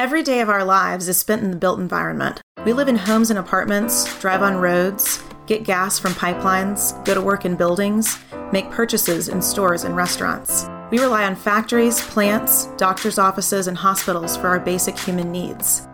Every 0.00 0.22
day 0.22 0.40
of 0.40 0.48
our 0.48 0.64
lives 0.64 1.08
is 1.08 1.18
spent 1.18 1.42
in 1.42 1.50
the 1.50 1.58
built 1.58 1.78
environment. 1.78 2.40
We 2.64 2.72
live 2.72 2.88
in 2.88 2.96
homes 2.96 3.28
and 3.28 3.38
apartments, 3.38 4.18
drive 4.18 4.40
on 4.40 4.56
roads, 4.56 5.22
get 5.44 5.62
gas 5.64 5.98
from 5.98 6.14
pipelines, 6.14 6.94
go 7.04 7.12
to 7.12 7.20
work 7.20 7.44
in 7.44 7.54
buildings, 7.54 8.18
make 8.50 8.70
purchases 8.70 9.28
in 9.28 9.42
stores 9.42 9.84
and 9.84 9.94
restaurants. 9.94 10.64
We 10.90 11.00
rely 11.00 11.24
on 11.24 11.36
factories, 11.36 12.00
plants, 12.00 12.68
doctors' 12.78 13.18
offices, 13.18 13.66
and 13.66 13.76
hospitals 13.76 14.38
for 14.38 14.48
our 14.48 14.58
basic 14.58 14.98
human 14.98 15.30
needs. 15.30 15.86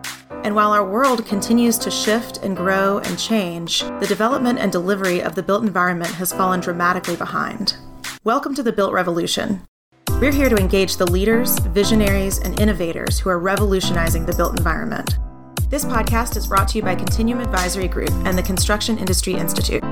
And 0.45 0.55
while 0.55 0.71
our 0.71 0.89
world 0.89 1.25
continues 1.25 1.77
to 1.79 1.91
shift 1.91 2.37
and 2.37 2.55
grow 2.55 2.99
and 2.99 3.19
change, 3.19 3.81
the 3.81 4.07
development 4.07 4.57
and 4.59 4.71
delivery 4.71 5.21
of 5.21 5.35
the 5.35 5.43
built 5.43 5.63
environment 5.63 6.13
has 6.13 6.31
fallen 6.31 6.61
dramatically 6.61 7.17
behind. 7.17 7.75
Welcome 8.23 8.55
to 8.55 8.63
the 8.63 8.71
Built 8.71 8.93
Revolution. 8.93 9.67
We're 10.13 10.31
here 10.31 10.49
to 10.49 10.55
engage 10.55 10.97
the 10.97 11.05
leaders, 11.05 11.59
visionaries, 11.59 12.39
and 12.39 12.59
innovators 12.59 13.19
who 13.19 13.29
are 13.29 13.37
revolutionizing 13.37 14.25
the 14.25 14.35
built 14.35 14.57
environment. 14.57 15.19
This 15.69 15.85
podcast 15.85 16.35
is 16.35 16.47
brought 16.47 16.67
to 16.69 16.77
you 16.77 16.81
by 16.81 16.95
Continuum 16.95 17.39
Advisory 17.39 17.87
Group 17.87 18.09
and 18.25 18.35
the 18.35 18.41
Construction 18.41 18.97
Industry 18.97 19.33
Institute. 19.33 19.83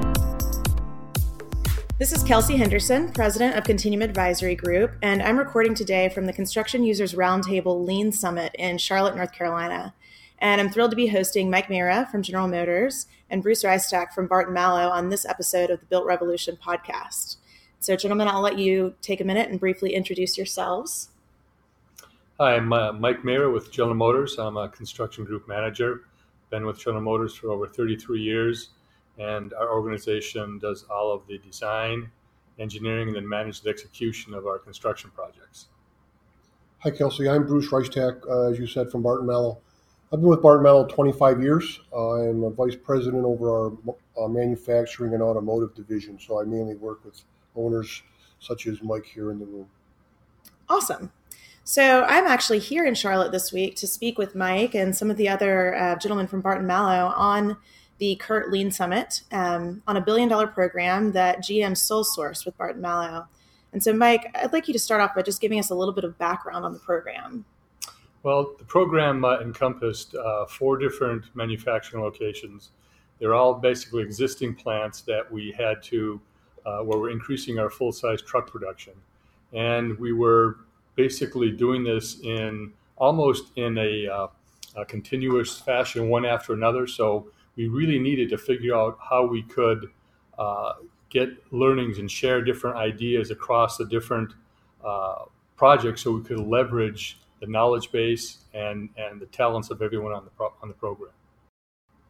This 2.00 2.12
is 2.12 2.24
Kelsey 2.24 2.58
Henderson, 2.58 3.12
president 3.14 3.56
of 3.56 3.66
Continuum 3.66 4.02
Advisory 4.02 4.56
Group, 4.56 4.94
and 5.04 5.22
I'm 5.22 5.38
recording 5.38 5.76
today 5.76 6.10
from 6.10 6.26
the 6.26 6.34
Construction 6.34 6.84
Users 6.84 7.14
Roundtable 7.14 7.86
Lean 7.86 8.12
Summit 8.12 8.56
in 8.58 8.80
Charlotte, 8.80 9.16
North 9.16 9.32
Carolina. 9.32 9.94
And 10.40 10.60
I'm 10.60 10.72
thrilled 10.72 10.92
to 10.92 10.98
be 10.98 11.08
hosting 11.08 11.52
Mike 11.52 11.68
Mehra 11.68 12.10
from 12.10 12.24
General 12.24 12.48
Motors 12.48 13.06
and 13.30 13.44
Bruce 13.44 13.64
Reistak 13.64 14.12
from 14.12 14.28
Barton 14.28 14.56
Malow 14.56 14.90
on 14.90 15.10
this 15.10 15.26
episode 15.26 15.70
of 15.70 15.82
the 15.82 15.86
Built 15.86 16.06
Revolution 16.06 16.58
podcast. 16.58 17.38
So, 17.86 17.96
gentlemen, 17.96 18.28
I'll 18.28 18.42
let 18.42 18.58
you 18.58 18.96
take 19.04 19.22
a 19.22 19.24
minute 19.24 19.52
and 19.52 19.60
briefly 19.60 19.94
introduce 19.94 20.38
yourselves. 20.38 21.10
Hi, 22.40 22.56
I'm 22.56 22.74
uh, 22.74 22.94
Mike 22.94 23.24
Mayer 23.24 23.52
with 23.52 23.72
General 23.72 23.94
Motors. 23.94 24.40
I'm 24.40 24.58
a 24.58 24.68
construction 24.70 25.24
group 25.24 25.48
manager. 25.48 26.06
Been 26.50 26.66
with 26.66 26.80
General 26.80 27.04
Motors 27.04 27.36
for 27.36 27.52
over 27.52 27.68
33 27.68 28.20
years, 28.20 28.70
and 29.20 29.54
our 29.54 29.72
organization 29.72 30.58
does 30.58 30.86
all 30.90 31.14
of 31.14 31.28
the 31.28 31.38
design, 31.38 32.10
engineering, 32.58 33.10
and 33.10 33.18
then 33.18 33.30
manage 33.30 33.62
the 33.62 33.70
execution 33.70 34.34
of 34.34 34.48
our 34.48 34.58
construction 34.58 35.12
projects. 35.14 35.68
Hi, 36.80 36.90
Kelsey. 36.90 37.30
I'm 37.30 37.46
Bruce 37.46 37.70
Reistak, 37.70 38.28
uh, 38.28 38.50
as 38.50 38.58
you 38.58 38.66
said, 38.66 38.90
from 38.90 39.04
Barton 39.04 39.28
Malow. 39.28 39.60
I've 40.12 40.22
been 40.22 40.30
with 40.30 40.42
Barton 40.42 40.64
Malow 40.64 40.90
25 40.90 41.40
years. 41.40 41.82
I'm 41.96 42.46
a 42.46 42.50
vice 42.50 42.76
president 42.76 43.26
over 43.26 43.52
our 43.52 43.74
uh, 44.20 44.28
manufacturing 44.28 45.14
and 45.14 45.22
automotive 45.22 45.76
division, 45.76 46.18
so 46.20 46.42
I 46.42 46.46
mainly 46.46 46.78
work 46.78 47.06
with 47.06 47.22
owners 47.56 48.04
such 48.40 48.68
as 48.68 48.82
Mike 48.82 49.06
here 49.06 49.32
in 49.32 49.40
the 49.40 49.46
room. 49.46 49.68
Awesome. 50.70 51.12
So 51.64 52.04
I'm 52.04 52.28
actually 52.28 52.60
here 52.60 52.86
in 52.86 52.94
Charlotte 52.94 53.32
this 53.32 53.52
week 53.52 53.76
to 53.78 53.88
speak 53.88 54.18
with 54.18 54.36
Mike 54.36 54.76
and 54.76 54.96
some 54.96 55.10
of 55.10 55.18
the 55.18 55.28
other 55.28 55.76
uh, 55.76 55.96
gentlemen 55.96 56.28
from 56.28 56.42
Barton 56.42 56.68
Malow 56.68 57.12
on 57.16 57.58
the 57.98 58.16
CURT 58.18 58.52
Lean 58.52 58.72
Summit 58.72 59.22
um, 59.32 59.82
on 59.88 59.98
a 59.98 60.02
billion 60.02 60.30
dollar 60.30 60.48
program 60.48 61.14
that 61.14 61.40
GM 61.40 61.76
sole 61.76 62.04
sourced 62.04 62.46
with 62.46 62.58
Barton 62.58 62.82
Malow. 62.82 63.28
And 63.74 63.82
so, 63.82 63.94
Mike, 63.94 64.30
I'd 64.36 64.54
like 64.54 64.68
you 64.68 64.74
to 64.74 64.80
start 64.80 65.02
off 65.02 65.16
by 65.16 65.22
just 65.22 65.42
giving 65.42 65.60
us 65.60 65.70
a 65.70 65.76
little 65.76 65.94
bit 65.94 66.04
of 66.04 66.18
background 66.18 66.66
on 66.66 66.74
the 66.74 66.80
program. 66.80 67.46
Well, 68.24 68.56
the 68.58 68.66
program 68.66 69.26
uh, 69.26 69.40
encompassed 69.40 70.16
uh, 70.16 70.46
four 70.46 70.78
different 70.78 71.26
manufacturing 71.36 72.04
locations. 72.04 72.72
They're 73.20 73.34
all 73.34 73.54
basically 73.54 74.04
existing 74.04 74.56
plants 74.56 75.02
that 75.02 75.32
we 75.32 75.52
had 75.52 75.82
to 75.84 76.22
uh, 76.66 76.80
where 76.80 77.00
we're 77.00 77.10
increasing 77.12 77.60
our 77.60 77.70
full 77.70 77.92
size 77.92 78.22
truck 78.22 78.52
production. 78.52 78.94
And 79.54 79.98
we 80.00 80.14
were 80.14 80.58
basically 80.96 81.52
doing 81.52 81.84
this 81.84 82.20
in 82.22 82.74
almost 82.98 83.52
in 83.58 83.78
a, 83.78 84.08
uh, 84.08 84.28
a, 84.76 84.86
continuous 84.86 85.60
fashion, 85.60 86.10
one 86.10 86.26
after 86.26 86.54
another. 86.54 86.88
So 86.88 87.28
we 87.56 87.68
really 87.68 88.00
needed 88.00 88.30
to 88.30 88.38
figure 88.38 88.76
out 88.76 88.98
how 89.10 89.26
we 89.26 89.44
could 89.44 89.90
uh, 90.38 90.74
get 91.10 91.30
learnings 91.54 92.00
and 92.00 92.10
share 92.10 92.42
different 92.42 92.78
ideas 92.78 93.32
across 93.32 93.78
the 93.78 93.86
different 93.86 94.34
uh, 94.84 95.26
projects 95.56 96.04
so 96.04 96.12
we 96.12 96.24
could 96.24 96.40
leverage 96.40 97.20
the 97.42 97.48
knowledge 97.48 97.92
base 97.92 98.40
and, 98.54 98.90
and 98.98 99.22
the 99.22 99.26
talents 99.28 99.70
of 99.70 99.82
everyone 99.82 100.14
on 100.14 100.24
the, 100.24 100.32
pro- 100.32 100.54
on 100.62 100.68
the 100.68 100.74
program. 100.74 101.12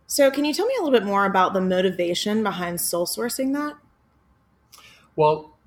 So, 0.08 0.30
can 0.30 0.46
you 0.46 0.54
tell 0.54 0.68
me 0.68 0.76
a 0.80 0.84
little 0.84 0.98
bit 0.98 1.06
more 1.06 1.26
about 1.26 1.54
the 1.54 1.62
motivation 1.62 2.44
behind 2.44 2.80
sole 2.80 3.08
sourcing 3.08 3.54
that? 3.54 3.76
Well, 5.16 5.58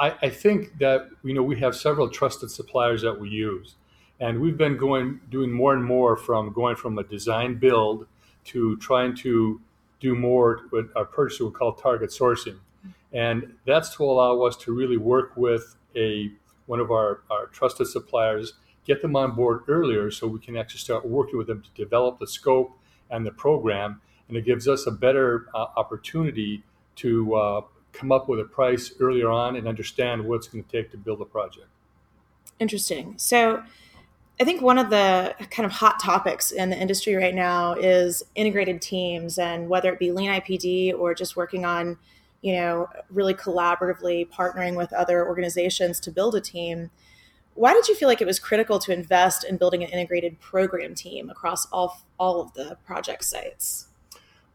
I, 0.00 0.14
I, 0.22 0.30
think 0.30 0.78
that 0.78 1.08
you 1.22 1.34
know 1.34 1.42
we 1.42 1.58
have 1.60 1.76
several 1.76 2.08
trusted 2.08 2.50
suppliers 2.50 3.02
that 3.02 3.20
we 3.20 3.28
use, 3.28 3.74
and 4.20 4.40
we've 4.40 4.56
been 4.56 4.76
going 4.76 5.20
doing 5.30 5.52
more 5.52 5.74
and 5.74 5.84
more 5.84 6.16
from 6.16 6.52
going 6.52 6.76
from 6.76 6.98
a 6.98 7.04
design 7.04 7.56
build 7.56 8.06
to 8.44 8.76
trying 8.78 9.14
to 9.16 9.60
do 10.00 10.14
more 10.14 10.62
what 10.70 10.86
our 10.96 11.04
purchaser 11.04 11.44
would 11.44 11.54
call 11.54 11.72
target 11.74 12.10
sourcing, 12.10 12.58
and 13.12 13.54
that's 13.66 13.94
to 13.96 14.04
allow 14.04 14.40
us 14.42 14.56
to 14.56 14.74
really 14.74 14.96
work 14.96 15.36
with 15.36 15.76
a 15.94 16.30
one 16.66 16.80
of 16.80 16.90
our, 16.90 17.20
our 17.30 17.46
trusted 17.46 17.86
suppliers, 17.86 18.54
get 18.86 19.00
them 19.02 19.14
on 19.14 19.32
board 19.32 19.62
earlier, 19.68 20.10
so 20.10 20.26
we 20.26 20.40
can 20.40 20.56
actually 20.56 20.80
start 20.80 21.06
working 21.06 21.38
with 21.38 21.46
them 21.46 21.62
to 21.62 21.70
develop 21.82 22.18
the 22.18 22.26
scope 22.26 22.76
and 23.10 23.26
the 23.26 23.30
program, 23.30 24.00
and 24.28 24.36
it 24.36 24.44
gives 24.44 24.66
us 24.66 24.86
a 24.86 24.90
better 24.90 25.46
uh, 25.54 25.66
opportunity 25.76 26.64
to 26.96 27.34
uh, 27.34 27.60
come 27.96 28.12
up 28.12 28.28
with 28.28 28.40
a 28.40 28.44
price 28.44 28.92
earlier 29.00 29.30
on 29.30 29.56
and 29.56 29.66
understand 29.66 30.24
what 30.24 30.36
it's 30.36 30.48
going 30.48 30.64
to 30.64 30.70
take 30.70 30.90
to 30.90 30.96
build 30.96 31.20
a 31.20 31.24
project. 31.24 31.68
Interesting. 32.58 33.14
So, 33.16 33.62
I 34.38 34.44
think 34.44 34.60
one 34.60 34.76
of 34.76 34.90
the 34.90 35.34
kind 35.50 35.64
of 35.64 35.72
hot 35.72 35.98
topics 35.98 36.50
in 36.50 36.68
the 36.68 36.76
industry 36.76 37.14
right 37.14 37.34
now 37.34 37.72
is 37.72 38.22
integrated 38.34 38.82
teams, 38.82 39.38
and 39.38 39.68
whether 39.68 39.90
it 39.90 39.98
be 39.98 40.12
Lean 40.12 40.28
IPD 40.28 40.92
or 40.92 41.14
just 41.14 41.36
working 41.36 41.64
on, 41.64 41.96
you 42.42 42.52
know, 42.52 42.86
really 43.08 43.32
collaboratively 43.32 44.28
partnering 44.28 44.76
with 44.76 44.92
other 44.92 45.26
organizations 45.26 45.98
to 46.00 46.10
build 46.10 46.34
a 46.34 46.40
team. 46.40 46.90
Why 47.54 47.72
did 47.72 47.88
you 47.88 47.94
feel 47.94 48.08
like 48.08 48.20
it 48.20 48.26
was 48.26 48.38
critical 48.38 48.78
to 48.80 48.92
invest 48.92 49.42
in 49.42 49.56
building 49.56 49.82
an 49.82 49.88
integrated 49.88 50.38
program 50.38 50.94
team 50.94 51.30
across 51.30 51.64
all 51.72 52.02
all 52.18 52.42
of 52.42 52.52
the 52.52 52.76
project 52.84 53.24
sites? 53.24 53.88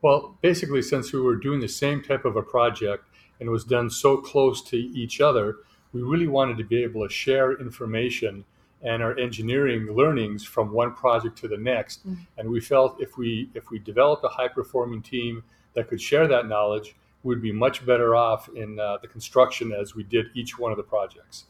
Well, 0.03 0.37
basically, 0.41 0.83
since 0.83 1.11
we 1.11 1.21
were 1.21 1.35
doing 1.35 1.59
the 1.59 1.67
same 1.67 2.03
type 2.03 2.25
of 2.25 2.35
a 2.35 2.43
project, 2.43 3.05
and 3.41 3.49
was 3.49 3.65
done 3.65 3.89
so 3.89 4.15
close 4.15 4.61
to 4.61 4.77
each 4.77 5.19
other, 5.19 5.57
we 5.91 6.01
really 6.01 6.27
wanted 6.27 6.57
to 6.59 6.63
be 6.63 6.81
able 6.83 7.05
to 7.05 7.13
share 7.13 7.59
information 7.59 8.45
and 8.83 9.03
our 9.03 9.17
engineering 9.19 9.87
learnings 9.93 10.43
from 10.43 10.71
one 10.71 10.93
project 10.93 11.37
to 11.39 11.47
the 11.47 11.57
next. 11.57 12.07
Mm-hmm. 12.07 12.23
And 12.37 12.49
we 12.49 12.61
felt 12.61 13.01
if 13.01 13.17
we 13.17 13.49
if 13.53 13.69
we 13.69 13.79
developed 13.79 14.23
a 14.23 14.29
high 14.29 14.47
performing 14.47 15.01
team 15.01 15.43
that 15.73 15.87
could 15.87 16.01
share 16.01 16.27
that 16.27 16.47
knowledge, 16.47 16.95
we'd 17.23 17.41
be 17.41 17.51
much 17.51 17.85
better 17.85 18.15
off 18.15 18.49
in 18.55 18.79
uh, 18.79 18.97
the 19.01 19.07
construction 19.07 19.71
as 19.71 19.95
we 19.95 20.03
did 20.03 20.27
each 20.33 20.57
one 20.57 20.71
of 20.71 20.77
the 20.77 20.83
projects. 20.83 21.45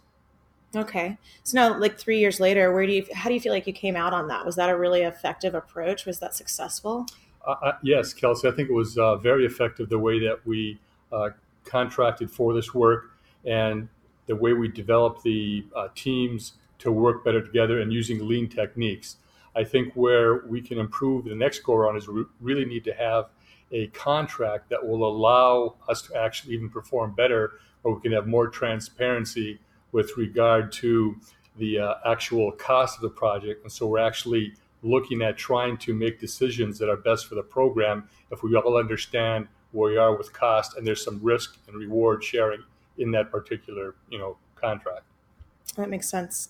Okay. 0.76 1.18
So 1.44 1.56
now, 1.56 1.78
like 1.78 1.98
three 1.98 2.20
years 2.20 2.40
later, 2.40 2.74
where 2.74 2.86
do 2.86 2.94
you 2.94 3.06
how 3.14 3.30
do 3.30 3.34
you 3.34 3.42
feel 3.42 3.54
like 3.54 3.68
you 3.68 3.74
came 3.74 3.96
out 3.96 4.14
on 4.14 4.28
that? 4.30 4.46
Was 4.46 4.56
that 4.56 4.70
a 4.70 4.78
really 4.78 5.02
effective 5.02 5.56
approach? 5.56 6.06
Was 6.06 6.20
that 6.20 6.34
successful? 6.34 7.06
Uh, 7.46 7.56
uh 7.62 7.72
yes, 7.84 8.14
Kelsey. 8.14 8.48
I 8.48 8.52
think 8.52 8.70
it 8.70 8.74
was 8.74 8.98
uh, 8.98 9.18
very 9.18 9.46
effective 9.46 9.90
the 9.90 10.00
way 10.00 10.20
that 10.20 10.40
we 10.46 10.80
uh, 11.12 11.30
contracted 11.64 12.30
for 12.30 12.54
this 12.54 12.74
work 12.74 13.12
and 13.46 13.88
the 14.28 14.36
way 14.36 14.54
we 14.54 14.68
develop 14.68 15.22
the 15.24 15.66
uh, 15.76 15.88
teams 15.96 16.54
to 16.80 16.92
work 16.92 17.24
better 17.24 17.42
together 17.42 17.80
and 17.82 17.92
using 17.92 18.28
lean 18.28 18.48
techniques. 18.48 19.18
I 19.56 19.64
think 19.64 19.94
where 19.96 20.46
we 20.48 20.62
can 20.62 20.80
improve 20.80 21.26
the 21.26 21.36
next 21.36 21.60
go 21.60 21.76
around 21.76 21.98
is 21.98 22.08
we 22.08 22.24
really 22.40 22.66
need 22.66 22.84
to 22.86 22.94
have 22.94 23.30
a 23.72 23.88
contract 23.88 24.70
that 24.70 24.86
will 24.86 25.06
allow 25.06 25.76
us 25.88 26.02
to 26.04 26.16
actually 26.16 26.54
even 26.54 26.70
perform 26.70 27.14
better, 27.14 27.54
or 27.84 27.96
we 27.96 28.02
can 28.02 28.12
have 28.12 28.28
more 28.28 28.48
transparency 28.48 29.60
with 29.92 30.16
regard 30.18 30.72
to 30.72 31.16
the 31.58 31.80
uh, 31.80 31.96
actual 32.06 32.52
cost 32.54 32.98
of 32.98 33.02
the 33.02 33.10
project. 33.10 33.64
And 33.64 33.72
so 33.72 33.88
we're 33.88 34.00
actually 34.00 34.54
looking 34.84 35.22
at 35.22 35.38
trying 35.38 35.78
to 35.78 35.94
make 35.94 36.20
decisions 36.20 36.80
that 36.80 36.90
are 36.90 36.98
best 36.98 37.28
for 37.28 37.36
the 37.36 37.44
program 37.44 38.08
if 38.32 38.44
we 38.44 38.56
all 38.56 38.78
understand 38.78 39.48
where 39.72 39.92
you 39.92 40.00
are 40.00 40.16
with 40.16 40.34
cost, 40.34 40.78
and 40.78 40.86
there's 40.86 41.04
some 41.04 41.20
risk 41.22 41.58
and 41.68 41.76
reward 41.76 42.24
sharing 42.24 42.64
in 42.98 43.12
that 43.12 43.32
particular 43.32 43.96
you 44.10 44.20
know 44.20 44.38
contract. 44.56 45.04
That 45.76 45.90
makes 45.90 46.10
sense. 46.10 46.50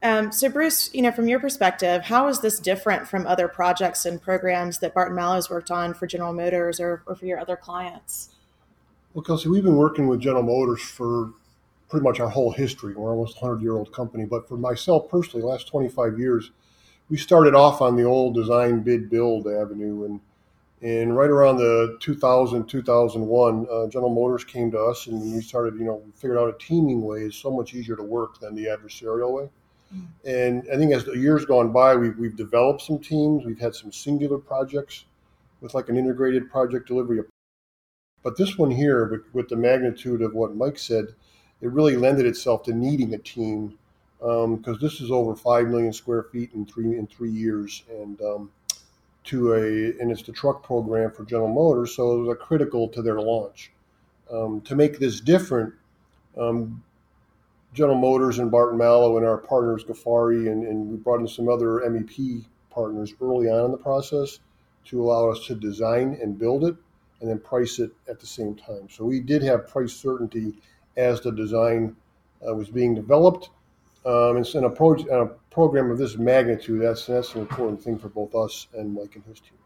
Um, 0.00 0.30
so, 0.30 0.48
Bruce, 0.48 0.90
you 0.94 1.02
know, 1.02 1.10
from 1.10 1.26
your 1.26 1.40
perspective, 1.40 2.04
how 2.04 2.28
is 2.28 2.40
this 2.40 2.60
different 2.60 3.08
from 3.08 3.26
other 3.26 3.48
projects 3.48 4.06
and 4.06 4.22
programs 4.22 4.78
that 4.78 4.94
Barton 4.94 5.16
Malow 5.16 5.34
has 5.34 5.50
worked 5.50 5.72
on 5.72 5.92
for 5.92 6.06
General 6.06 6.32
Motors 6.32 6.78
or, 6.78 7.02
or 7.06 7.16
for 7.16 7.26
your 7.26 7.40
other 7.40 7.56
clients? 7.56 8.30
Well, 9.12 9.24
Kelsey, 9.24 9.48
we've 9.48 9.64
been 9.64 9.76
working 9.76 10.06
with 10.06 10.20
General 10.20 10.44
Motors 10.44 10.82
for 10.82 11.32
pretty 11.88 12.04
much 12.04 12.20
our 12.20 12.28
whole 12.28 12.52
history. 12.52 12.94
We're 12.94 13.10
almost 13.10 13.38
a 13.38 13.40
100 13.40 13.62
year 13.62 13.74
old 13.74 13.92
company. 13.92 14.24
But 14.24 14.48
for 14.48 14.56
myself 14.56 15.08
personally, 15.08 15.40
the 15.40 15.48
last 15.48 15.66
25 15.66 16.18
years, 16.18 16.52
we 17.08 17.16
started 17.16 17.54
off 17.54 17.80
on 17.80 17.96
the 17.96 18.04
old 18.04 18.34
design 18.34 18.80
bid 18.80 19.10
build 19.10 19.48
avenue. 19.48 20.04
And 20.04 20.20
and 20.80 21.16
right 21.16 21.30
around 21.30 21.56
the 21.56 21.96
2000, 22.00 22.66
2001, 22.66 23.66
uh, 23.70 23.86
General 23.88 24.14
Motors 24.14 24.44
came 24.44 24.70
to 24.70 24.78
us 24.78 25.06
and 25.06 25.34
we 25.34 25.40
started, 25.40 25.74
you 25.74 25.84
know, 25.84 26.02
we 26.04 26.12
figured 26.12 26.38
out 26.38 26.48
a 26.48 26.58
teaming 26.58 27.02
way 27.02 27.20
is 27.20 27.34
so 27.34 27.50
much 27.50 27.74
easier 27.74 27.96
to 27.96 28.02
work 28.02 28.38
than 28.38 28.54
the 28.54 28.66
adversarial 28.66 29.32
way. 29.32 29.48
And 30.24 30.64
I 30.72 30.76
think 30.76 30.92
as 30.92 31.04
the 31.04 31.12
years 31.12 31.44
gone 31.46 31.72
by, 31.72 31.96
we've, 31.96 32.16
we've 32.18 32.36
developed 32.36 32.82
some 32.82 32.98
teams. 32.98 33.44
We've 33.44 33.58
had 33.58 33.74
some 33.74 33.90
singular 33.90 34.38
projects 34.38 35.06
with 35.60 35.74
like 35.74 35.88
an 35.88 35.96
integrated 35.96 36.50
project 36.50 36.86
delivery. 36.86 37.20
But 38.22 38.36
this 38.36 38.58
one 38.58 38.70
here, 38.70 39.06
with, 39.06 39.22
with 39.32 39.48
the 39.48 39.56
magnitude 39.56 40.22
of 40.22 40.34
what 40.34 40.54
Mike 40.54 40.78
said, 40.78 41.06
it 41.60 41.70
really 41.70 41.96
lended 41.96 42.26
itself 42.26 42.62
to 42.64 42.72
needing 42.72 43.14
a 43.14 43.18
team 43.18 43.78
because 44.18 44.66
um, 44.66 44.78
this 44.80 45.00
is 45.00 45.10
over 45.10 45.34
five 45.34 45.68
million 45.68 45.92
square 45.92 46.24
feet 46.24 46.50
in 46.52 46.66
three 46.66 46.98
in 46.98 47.06
three 47.06 47.30
years, 47.30 47.84
and 47.88 48.20
um, 48.20 48.50
to 49.28 49.52
a 49.52 50.00
and 50.00 50.10
it's 50.10 50.22
the 50.22 50.32
truck 50.32 50.62
program 50.62 51.10
for 51.10 51.24
General 51.24 51.52
Motors, 51.52 51.94
so 51.94 52.14
it 52.14 52.24
was 52.24 52.36
critical 52.40 52.88
to 52.88 53.02
their 53.02 53.20
launch. 53.20 53.70
Um, 54.32 54.60
to 54.62 54.74
make 54.74 54.98
this 54.98 55.20
different, 55.20 55.72
um, 56.36 56.82
General 57.74 57.98
Motors 57.98 58.38
and 58.38 58.50
Barton 58.50 58.78
Malow 58.78 59.16
and 59.16 59.26
our 59.26 59.38
partners 59.38 59.84
Ghafari 59.84 60.50
and, 60.50 60.66
and 60.66 60.90
we 60.90 60.96
brought 60.96 61.20
in 61.20 61.28
some 61.28 61.48
other 61.48 61.80
MEP 61.86 62.44
partners 62.70 63.14
early 63.20 63.48
on 63.48 63.66
in 63.66 63.70
the 63.70 63.78
process 63.78 64.40
to 64.86 65.02
allow 65.02 65.30
us 65.30 65.46
to 65.46 65.54
design 65.54 66.18
and 66.22 66.38
build 66.38 66.64
it 66.64 66.76
and 67.20 67.28
then 67.28 67.38
price 67.38 67.78
it 67.78 67.90
at 68.08 68.20
the 68.20 68.26
same 68.26 68.54
time. 68.54 68.88
So 68.90 69.04
we 69.04 69.20
did 69.20 69.42
have 69.42 69.68
price 69.68 69.92
certainty 69.92 70.54
as 70.96 71.20
the 71.20 71.32
design 71.32 71.96
uh, 72.46 72.54
was 72.54 72.70
being 72.70 72.94
developed. 72.94 73.50
Um, 74.06 74.36
and 74.36 74.46
in 74.46 74.64
a, 74.64 74.70
pro- 74.70 74.94
a, 74.94 75.26
program 75.58 75.90
of 75.90 75.98
this 75.98 76.16
magnitude, 76.16 76.82
that's 76.82 77.06
that's 77.06 77.34
an 77.34 77.40
important 77.40 77.82
thing 77.82 77.98
for 77.98 78.08
both 78.08 78.32
us 78.32 78.68
and 78.74 78.94
Mike 78.94 79.16
and 79.16 79.24
his 79.24 79.40
team. 79.40 79.58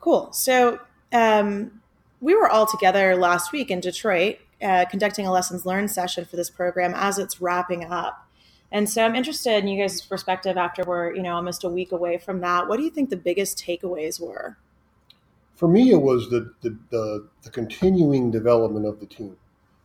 Cool. 0.00 0.32
So 0.32 0.80
um, 1.12 1.82
we 2.22 2.34
were 2.34 2.48
all 2.48 2.64
together 2.64 3.14
last 3.14 3.52
week 3.52 3.70
in 3.70 3.80
Detroit 3.80 4.38
uh, 4.62 4.86
conducting 4.86 5.26
a 5.26 5.30
lessons 5.30 5.66
learned 5.66 5.90
session 5.90 6.24
for 6.24 6.36
this 6.36 6.48
program 6.48 6.94
as 6.96 7.18
it's 7.18 7.42
wrapping 7.42 7.84
up. 7.84 8.26
And 8.72 8.88
so 8.88 9.04
I'm 9.04 9.14
interested 9.14 9.62
in 9.62 9.68
you 9.68 9.82
guys' 9.82 10.00
perspective 10.00 10.56
after 10.56 10.82
we're, 10.84 11.14
you 11.14 11.22
know, 11.22 11.34
almost 11.34 11.62
a 11.62 11.68
week 11.68 11.92
away 11.92 12.16
from 12.16 12.40
that. 12.40 12.68
What 12.68 12.78
do 12.78 12.84
you 12.84 12.90
think 12.90 13.10
the 13.10 13.16
biggest 13.16 13.58
takeaways 13.58 14.18
were? 14.18 14.56
For 15.56 15.68
me, 15.68 15.90
it 15.90 16.00
was 16.00 16.30
the, 16.30 16.54
the, 16.62 16.78
the, 16.88 17.28
the 17.42 17.50
continuing 17.50 18.30
development 18.30 18.86
of 18.86 18.98
the 18.98 19.06
team. 19.06 19.36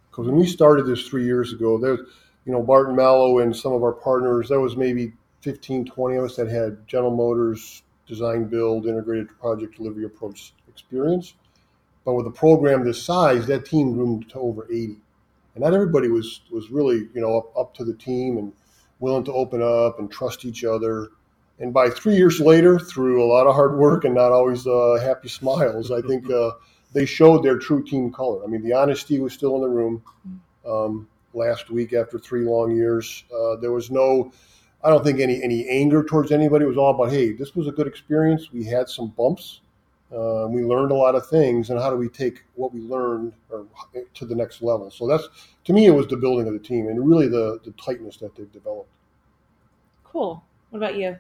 Because 0.09 0.27
when 0.27 0.38
we 0.38 0.47
started 0.47 0.85
this 0.85 1.06
three 1.06 1.25
years 1.25 1.51
ago, 1.51 1.77
there, 1.77 1.97
you 2.45 2.51
know, 2.51 2.62
Barton 2.62 2.95
Malow 2.95 3.42
and 3.42 3.56
some 3.56 3.74
of 3.74 3.84
our 3.84 3.94
partners, 3.94 4.50
there 4.50 4.60
was 4.60 4.75
maybe 4.75 5.13
15, 5.42 5.86
20 5.86 6.16
of 6.18 6.25
us 6.25 6.36
that 6.36 6.48
had 6.48 6.88
General 6.88 7.16
Motors 7.16 7.84
design, 8.07 8.45
build, 8.45 8.86
integrated 8.86 9.30
project 9.40 9.78
delivery 9.78 10.06
approach 10.06 10.54
experience. 10.68 11.36
But 12.06 12.13
with 12.13 12.28
a 12.28 12.31
program 12.31 12.84
this 12.84 13.01
size, 13.01 13.48
that 13.48 13.66
team 13.66 13.94
grew 13.94 14.22
to 14.30 14.40
over 14.40 14.66
80. 14.69 14.98
And 15.56 15.63
not 15.63 15.74
everybody 15.74 16.10
was, 16.10 16.42
was 16.51 16.69
really, 16.69 17.07
you 17.13 17.22
know, 17.22 17.38
up, 17.38 17.57
up 17.57 17.74
to 17.75 17.86
the 17.86 17.94
team 17.94 18.38
and 18.38 18.51
willing 19.00 19.24
to 19.25 19.34
open 19.34 19.62
up 19.62 20.00
and 20.00 20.12
trust 20.12 20.45
each 20.45 20.63
other. 20.63 21.10
And 21.60 21.74
by 21.74 21.90
three 21.90 22.16
years 22.16 22.40
later, 22.40 22.80
through 22.80 23.24
a 23.24 23.28
lot 23.28 23.48
of 23.48 23.56
hard 23.56 23.78
work 23.78 24.04
and 24.04 24.16
not 24.16 24.31
always 24.31 24.68
uh, 24.68 25.00
happy 25.01 25.30
smiles, 25.30 25.92
I 25.92 26.01
think 26.01 26.30
uh, 26.31 26.51
they 26.94 27.06
showed 27.06 27.44
their 27.44 27.57
true 27.57 27.84
team 27.84 28.12
color. 28.12 28.44
I 28.44 28.48
mean, 28.48 28.63
the 28.63 28.74
honesty 28.74 29.19
was 29.19 29.34
still 29.34 29.56
in 29.56 29.62
the 29.62 29.69
room. 29.69 30.04
Um, 30.68 31.07
last 31.33 31.69
week, 31.69 31.94
after 31.94 32.19
three 32.19 32.45
long 32.45 32.75
years, 32.75 33.24
uh, 33.35 33.56
there 33.57 33.71
was 33.71 33.91
no, 33.91 34.31
I 34.83 34.89
don't 34.89 35.03
think 35.03 35.19
any 35.19 35.41
any 35.44 35.68
anger 35.68 36.03
towards 36.03 36.31
anybody. 36.31 36.65
It 36.65 36.68
was 36.68 36.77
all 36.77 36.94
about, 36.94 37.12
hey, 37.12 37.33
this 37.33 37.56
was 37.56 37.68
a 37.68 37.71
good 37.71 37.88
experience. 37.88 38.51
We 38.51 38.63
had 38.63 38.89
some 38.89 39.09
bumps, 39.09 39.62
uh, 40.13 40.47
we 40.47 40.63
learned 40.63 40.91
a 40.91 40.95
lot 40.95 41.15
of 41.15 41.27
things, 41.27 41.71
and 41.71 41.80
how 41.80 41.89
do 41.89 41.95
we 41.95 42.07
take 42.07 42.44
what 42.53 42.71
we 42.74 42.81
learned 42.81 43.33
or, 43.50 43.65
to 44.13 44.25
the 44.25 44.35
next 44.35 44.62
level? 44.62 44.91
So 44.91 45.07
that's 45.07 45.27
to 45.65 45.74
me, 45.74 45.88
it 45.88 45.91
was 45.91 46.07
the 46.07 46.18
building 46.18 46.47
of 46.47 46.53
the 46.53 46.59
team 46.59 46.88
and 46.88 47.07
really 47.07 47.27
the 47.27 47.59
the 47.63 47.71
tightness 47.71 48.18
that 48.18 48.35
they've 48.35 48.51
developed. 48.51 48.89
Cool. 50.03 50.44
What 50.69 50.77
about 50.77 50.95
you? 50.95 51.18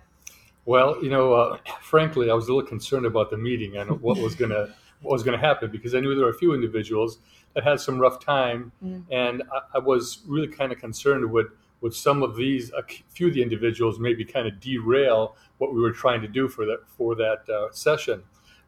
Well, 0.65 1.03
you 1.03 1.09
know, 1.09 1.33
uh, 1.33 1.57
frankly, 1.81 2.29
I 2.29 2.33
was 2.33 2.47
a 2.47 2.53
little 2.53 2.67
concerned 2.67 3.05
about 3.05 3.31
the 3.31 3.37
meeting 3.37 3.77
and 3.77 3.99
what 4.01 4.17
was 4.19 4.35
gonna 4.35 4.75
what 5.01 5.13
was 5.13 5.23
gonna 5.23 5.37
happen 5.37 5.71
because 5.71 5.95
I 5.95 5.99
knew 5.99 6.13
there 6.15 6.25
were 6.25 6.31
a 6.31 6.37
few 6.37 6.53
individuals 6.53 7.17
that 7.53 7.63
had 7.63 7.79
some 7.79 7.99
rough 7.99 8.23
time, 8.23 8.71
mm. 8.83 9.03
and 9.11 9.43
I, 9.51 9.77
I 9.77 9.79
was 9.79 10.19
really 10.27 10.47
kind 10.47 10.71
of 10.71 10.79
concerned 10.79 11.31
with 11.31 11.47
with 11.81 11.95
some 11.95 12.23
of 12.23 12.37
these 12.37 12.71
a 12.71 12.83
few 13.09 13.27
of 13.27 13.33
the 13.33 13.41
individuals 13.41 13.99
maybe 13.99 14.23
kind 14.23 14.47
of 14.47 14.59
derail 14.59 15.35
what 15.57 15.73
we 15.73 15.81
were 15.81 15.91
trying 15.91 16.21
to 16.21 16.27
do 16.27 16.47
for 16.47 16.65
that 16.65 16.79
for 16.87 17.15
that 17.15 17.47
uh, 17.49 17.71
session. 17.71 18.23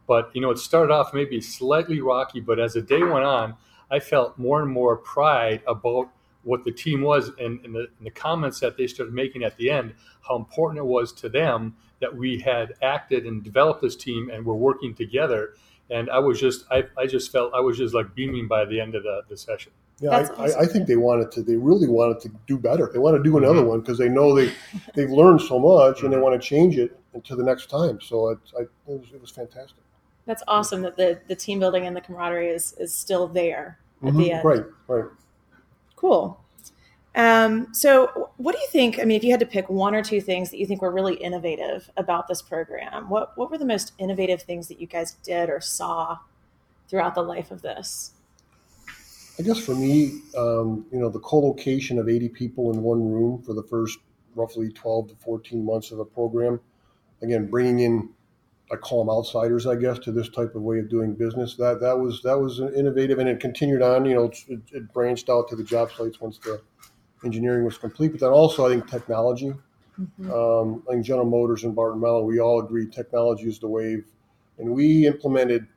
But 0.08 0.30
you 0.34 0.42
know, 0.42 0.52
it 0.52 0.60
started 0.60 0.94
off 0.94 1.14
maybe 1.14 1.42
slightly 1.42 2.02
rocky, 2.02 2.40
but 2.40 2.60
as 2.60 2.74
the 2.74 2.82
day 2.82 3.02
went 3.04 3.26
on, 3.26 3.56
I 3.90 4.00
felt 4.00 4.38
more 4.38 4.62
and 4.62 4.72
more 4.72 4.98
pride 4.98 5.62
about 5.68 6.10
what 6.44 6.64
the 6.64 6.72
team 6.72 7.02
was 7.02 7.30
and, 7.40 7.60
and, 7.66 7.74
the, 7.74 7.88
and, 7.98 8.06
the, 8.06 8.12
comments 8.12 8.60
that 8.60 8.78
they 8.78 8.86
started 8.86 9.14
making 9.14 9.44
at 9.44 9.58
the 9.58 9.70
end, 9.72 9.96
how 10.22 10.36
important 10.36 10.78
it 10.78 10.86
was 10.86 11.12
to 11.12 11.28
them 11.28 11.76
that 12.00 12.16
we 12.16 12.40
had 12.40 12.74
acted 12.84 13.26
and 13.26 13.44
developed 13.44 13.81
this 13.81 13.96
team 13.96 14.30
and 14.31 14.46
were 14.46 14.56
working 14.56 14.94
together. 14.94 15.56
And 15.90 16.10
I 16.10 16.20
was 16.20 16.40
just, 16.40 16.66
I, 16.72 16.84
I 16.98 17.06
just 17.06 17.32
felt 17.32 17.54
I 17.54 17.60
was 17.60 17.78
just 17.78 17.94
like 17.94 18.16
beaming 18.16 18.48
by 18.48 18.66
the 18.66 18.80
end 18.80 18.96
of 18.96 19.04
the, 19.04 19.22
the 19.30 19.38
session. 19.38 19.72
Yeah, 20.00 20.10
I, 20.10 20.24
awesome. 20.24 20.42
I, 20.42 20.64
I, 20.64 20.66
think 20.66 20.88
they 20.88 20.98
wanted 20.98 21.32
to. 21.32 21.44
They 21.44 21.56
really 21.56 21.88
wanted 21.88 22.20
to 22.22 22.32
do 22.48 22.58
better. 22.58 22.90
They 22.92 23.00
want 23.00 23.16
to 23.16 23.24
do 23.24 23.38
another 23.38 23.60
mm-hmm. 23.60 23.70
one 23.70 23.80
because 23.80 23.98
they 23.98 24.10
know 24.10 24.36
they 24.36 24.52
they've 24.94 25.10
learned 25.10 25.42
so 25.42 25.58
much 25.58 26.02
and 26.02 26.12
they 26.12 26.18
mm-hmm. 26.18 26.26
want 26.26 26.42
to 26.42 26.46
change 26.46 26.78
it 26.78 27.00
to 27.24 27.36
the 27.36 27.44
next 27.44 27.70
time. 27.70 28.02
So 28.02 28.30
it, 28.30 28.40
I, 28.60 28.64
it, 28.64 28.70
was, 28.88 29.08
it 29.14 29.22
was 29.22 29.32
fantastic 29.32 29.78
that's 30.26 30.44
awesome 30.48 30.82
that 30.82 30.98
the 30.98 31.20
the 31.28 31.36
team 31.36 31.60
building 31.60 31.86
and 31.86 31.96
the 31.96 32.02
camaraderie 32.02 32.50
is 32.50 32.74
is 32.74 32.94
still 32.94 33.28
there 33.28 33.80
at 34.02 34.10
mm-hmm. 34.10 34.18
the 34.18 34.31
end. 34.31 34.46
Right, 34.46 34.64
right. 34.88 35.06
Cool. 35.96 36.40
Um, 37.16 37.74
so, 37.74 38.32
what 38.38 38.54
do 38.54 38.60
you 38.60 38.68
think? 38.68 39.00
I 39.00 39.06
mean, 39.06 39.16
if 39.16 39.24
you 39.24 39.32
had 39.32 39.40
to 39.40 39.46
pick 39.46 39.70
one 39.70 39.96
or 39.96 40.04
two 40.04 40.20
things 40.20 40.52
that 40.52 40.58
you 40.58 40.66
think 40.66 40.82
were 40.82 40.92
really 40.92 41.16
innovative 41.16 41.90
about 41.96 42.28
this 42.28 42.42
program, 42.42 43.10
what 43.10 43.38
what 43.38 43.50
were 43.50 43.58
the 43.58 43.66
most 43.66 43.94
innovative 43.98 44.42
things 44.42 44.68
that 44.68 44.82
you 44.82 44.88
guys 44.88 45.14
did 45.24 45.50
or 45.50 45.62
saw 45.62 46.18
throughout 46.90 47.16
the 47.16 47.24
life 47.24 47.52
of 47.52 47.62
this? 47.62 48.12
I 49.40 49.44
guess 49.44 49.60
for 49.60 49.76
me, 49.76 50.22
um, 50.38 50.86
you 50.92 51.00
know, 51.00 51.10
the 51.10 51.20
co-location 51.20 52.00
of 52.00 52.08
80 52.08 52.30
people 52.30 52.72
in 52.72 52.82
one 52.82 53.12
room 53.12 53.42
for 53.42 53.54
the 53.54 53.64
first 53.64 54.00
roughly 54.34 54.70
12 54.70 55.10
to 55.10 55.16
14 55.16 55.66
months 55.66 55.92
of 55.92 56.00
a 56.00 56.06
program. 56.06 56.60
Again, 57.22 57.50
bringing 57.50 57.80
in 57.80 58.10
I 58.72 58.76
call 58.78 59.04
them 59.04 59.16
outsiders, 59.16 59.68
I 59.68 59.76
guess, 59.76 60.00
to 60.00 60.12
this 60.12 60.28
type 60.28 60.56
of 60.56 60.64
way 60.64 60.80
of 60.80 60.90
doing 60.90 61.14
business. 61.14 61.56
That 61.56 61.80
that 61.82 62.00
was 62.00 62.22
that 62.24 62.40
was 62.40 62.60
innovative, 62.60 63.20
and 63.20 63.30
it 63.30 63.40
continued 63.40 63.82
on. 63.82 64.06
You 64.06 64.16
know, 64.16 64.32
it, 64.48 64.60
it 64.72 64.92
branched 64.92 65.30
out 65.30 65.48
to 65.50 65.56
the 65.56 65.64
job 65.64 65.92
sites 65.92 66.20
once 66.20 66.40
the 66.40 66.62
engineering 67.25 67.66
was 67.66 67.77
complete. 67.77 68.12
But 68.12 68.22
then 68.22 68.30
also, 68.30 68.66
I 68.66 68.69
think 68.69 68.89
technology. 68.89 69.54
Mm-hmm. 70.00 70.31
Um, 70.31 70.83
I 70.88 70.94
think 70.94 71.06
General 71.06 71.25
Motors 71.25 71.63
and 71.63 71.75
Barton 71.75 72.01
Malow, 72.01 72.24
we 72.24 72.39
all 72.39 72.59
agreed 72.59 72.92
technology 72.92 73.47
is 73.47 73.59
the 73.59 73.68
wave, 73.68 74.06
and 74.57 74.69
we 74.69 75.07
implemented 75.07 75.68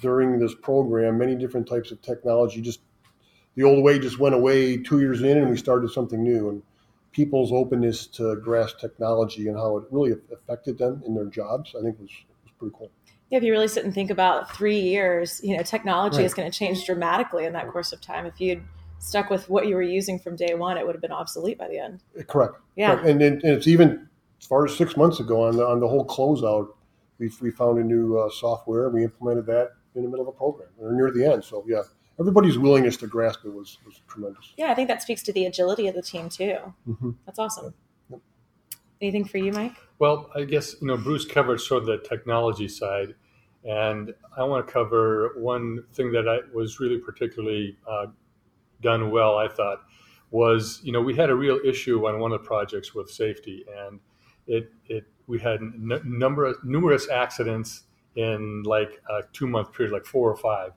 during 0.00 0.38
this 0.38 0.54
program 0.54 1.18
many 1.18 1.34
different 1.34 1.68
types 1.68 1.90
of 1.90 2.00
technology. 2.02 2.60
Just 2.60 2.80
the 3.56 3.64
old 3.64 3.82
way 3.82 3.98
just 3.98 4.18
went 4.18 4.34
away 4.34 4.76
two 4.76 5.00
years 5.00 5.22
in, 5.22 5.38
and 5.38 5.50
we 5.50 5.56
started 5.56 5.90
something 5.90 6.22
new. 6.22 6.48
And 6.50 6.62
people's 7.10 7.50
openness 7.50 8.06
to 8.06 8.36
grasp 8.36 8.78
technology 8.78 9.48
and 9.48 9.56
how 9.56 9.76
it 9.78 9.84
really 9.90 10.14
affected 10.32 10.78
them 10.78 11.02
in 11.04 11.14
their 11.14 11.24
jobs, 11.24 11.74
I 11.76 11.82
think 11.82 11.98
was, 11.98 12.10
was 12.44 12.52
pretty 12.58 12.74
cool. 12.78 12.90
Yeah, 13.30 13.38
if 13.38 13.44
you 13.44 13.50
really 13.50 13.68
sit 13.68 13.84
and 13.84 13.92
think 13.92 14.10
about 14.10 14.54
three 14.54 14.78
years, 14.78 15.40
you 15.42 15.56
know, 15.56 15.62
technology 15.62 16.18
right. 16.18 16.26
is 16.26 16.32
going 16.32 16.50
to 16.50 16.56
change 16.56 16.86
dramatically 16.86 17.44
in 17.44 17.52
that 17.54 17.68
course 17.68 17.92
of 17.92 18.00
time. 18.00 18.24
If 18.24 18.40
you'd 18.40 18.62
stuck 18.98 19.30
with 19.30 19.48
what 19.48 19.66
you 19.66 19.74
were 19.74 19.82
using 19.82 20.18
from 20.18 20.36
day 20.36 20.54
one, 20.54 20.76
it 20.76 20.86
would 20.86 20.94
have 20.94 21.02
been 21.02 21.12
obsolete 21.12 21.58
by 21.58 21.68
the 21.68 21.78
end. 21.78 22.00
Correct. 22.26 22.54
Yeah, 22.76 22.96
Correct. 22.96 23.08
And, 23.08 23.22
and, 23.22 23.44
it's 23.44 23.66
even 23.66 24.08
as 24.40 24.46
far 24.46 24.64
as 24.64 24.76
six 24.76 24.96
months 24.96 25.20
ago 25.20 25.44
on 25.44 25.56
the 25.56 25.66
on 25.66 25.80
the 25.80 25.88
whole 25.88 26.06
closeout, 26.06 26.68
we 27.18 27.30
we 27.40 27.50
found 27.50 27.78
a 27.78 27.84
new 27.84 28.18
uh, 28.18 28.30
software 28.30 28.86
and 28.86 28.94
we 28.94 29.04
implemented 29.04 29.46
that 29.46 29.72
in 29.94 30.02
the 30.02 30.08
middle 30.08 30.28
of 30.28 30.34
a 30.34 30.36
program 30.36 30.68
or 30.78 30.92
near 30.92 31.10
the 31.10 31.24
end. 31.30 31.44
So 31.44 31.64
yeah, 31.66 31.82
everybody's 32.18 32.58
willingness 32.58 32.96
to 32.98 33.06
grasp 33.06 33.44
it 33.44 33.52
was, 33.52 33.78
was 33.84 34.00
tremendous. 34.08 34.52
Yeah, 34.56 34.70
I 34.70 34.74
think 34.74 34.88
that 34.88 35.02
speaks 35.02 35.22
to 35.24 35.32
the 35.32 35.46
agility 35.46 35.88
of 35.88 35.94
the 35.94 36.02
team 36.02 36.28
too. 36.28 36.58
Mm-hmm. 36.88 37.10
That's 37.26 37.38
awesome. 37.38 37.74
Yep. 38.10 38.20
Anything 39.00 39.24
for 39.24 39.38
you, 39.38 39.52
Mike? 39.52 39.74
Well, 39.98 40.30
I 40.34 40.44
guess 40.44 40.76
you 40.80 40.86
know 40.86 40.96
Bruce 40.96 41.24
covered 41.24 41.60
sort 41.60 41.82
of 41.82 41.86
the 41.86 41.98
technology 41.98 42.68
side, 42.68 43.14
and 43.64 44.14
I 44.36 44.44
want 44.44 44.66
to 44.66 44.72
cover 44.72 45.34
one 45.36 45.84
thing 45.92 46.12
that 46.12 46.28
I 46.28 46.38
was 46.54 46.80
really 46.80 46.98
particularly 46.98 47.76
uh, 47.88 48.06
done 48.80 49.10
well. 49.10 49.36
I 49.36 49.48
thought 49.48 49.82
was 50.30 50.80
you 50.82 50.92
know 50.92 51.00
we 51.00 51.14
had 51.14 51.30
a 51.30 51.34
real 51.34 51.58
issue 51.64 52.06
on 52.06 52.20
one 52.20 52.32
of 52.32 52.42
the 52.42 52.46
projects 52.46 52.94
with 52.94 53.10
safety, 53.10 53.64
and 53.86 54.00
it 54.46 54.72
it 54.86 55.04
we 55.26 55.38
had 55.38 55.60
n- 55.60 56.00
number 56.04 56.54
numerous 56.64 57.08
accidents 57.08 57.84
in 58.16 58.62
like 58.64 59.00
a 59.10 59.20
two 59.32 59.46
month 59.46 59.72
period, 59.72 59.92
like 59.92 60.04
four 60.04 60.30
or 60.30 60.36
five 60.36 60.72